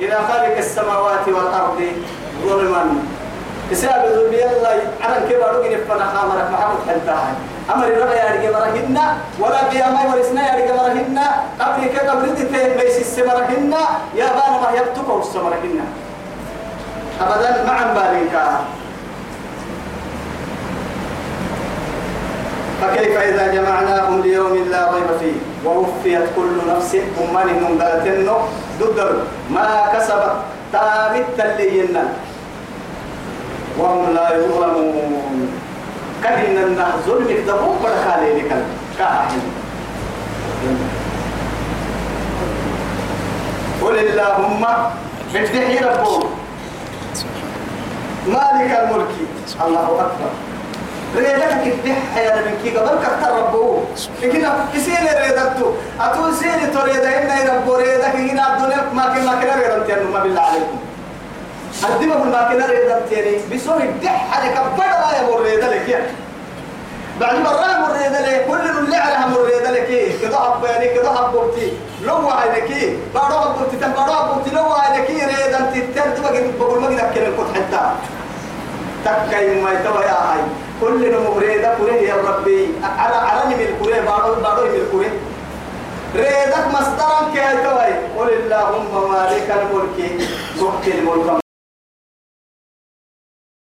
[0.00, 1.80] إلى خالق السماوات والأرض
[2.46, 2.84] ظلما.
[3.70, 4.70] بسبب ظلم يلا
[5.02, 7.34] عرن كبا رجل خامرك محمد حلتاها
[7.74, 8.98] أمر ربا يا رجل مرهن
[9.40, 11.18] ولا قيامة ورسنا يا رجل مرهن
[11.60, 12.44] قبل كده قبل دي
[12.74, 13.74] ليس السمرهن
[14.14, 15.80] يا بانا ما يبتكوا السمرهن
[17.20, 18.34] أبدا مع بالك.
[22.82, 28.28] فكيف إذا جمعناهم ليوم لا ريب فيه؟ ووفيت كل نفس أمان منقلتن
[28.80, 29.16] ددر
[29.50, 30.32] ما كسبت؟
[30.72, 31.88] تابت اللي
[33.78, 35.65] وهم لا يظلمون.
[36.22, 38.52] كهن النه ظلمك دبو برخالي لك
[38.98, 39.42] كاهن
[43.82, 44.64] قل اللهم
[45.34, 46.26] افتحي ربك
[48.26, 49.14] مالك الملك.
[49.66, 50.30] الله أكبر.
[51.16, 53.84] ريدك كدح يا كي قبل كتر ربه.
[54.22, 54.42] لكن
[54.74, 55.68] كسيني ريدتو.
[56.00, 58.16] أتو سيني تريد إن ربو ريدك.
[58.16, 60.78] هنا الدنيا ما كنا كنا ريدت يعني ما بالله عليكم.
[61.84, 66.06] الدماء ما كنا ريدت يعني بسوي دح عليك بدر يا مريد لك يعني
[67.20, 71.32] بعد مرة مريد لك كل اللي عليها مريد لك كده كده حب يعني كده حب
[71.32, 71.72] بوتي
[72.04, 76.52] لو عينكي بارو حب بوتي تم بارو حب بوتي لو عينكي ريد أنت تتر تبغى
[76.60, 77.90] بقول ما قدر كلام كنت حتى.
[79.04, 80.40] تكاي ما يتوه يا هاي.
[80.80, 82.68] كل نموريدا كره يا ربي.
[82.98, 85.10] على على من الكره بارو بارو من الكره
[86.16, 87.84] ريدك مصدرا كي يتوه
[88.18, 90.20] قل اللهم مالك الملك
[90.58, 91.45] تؤتي الملك.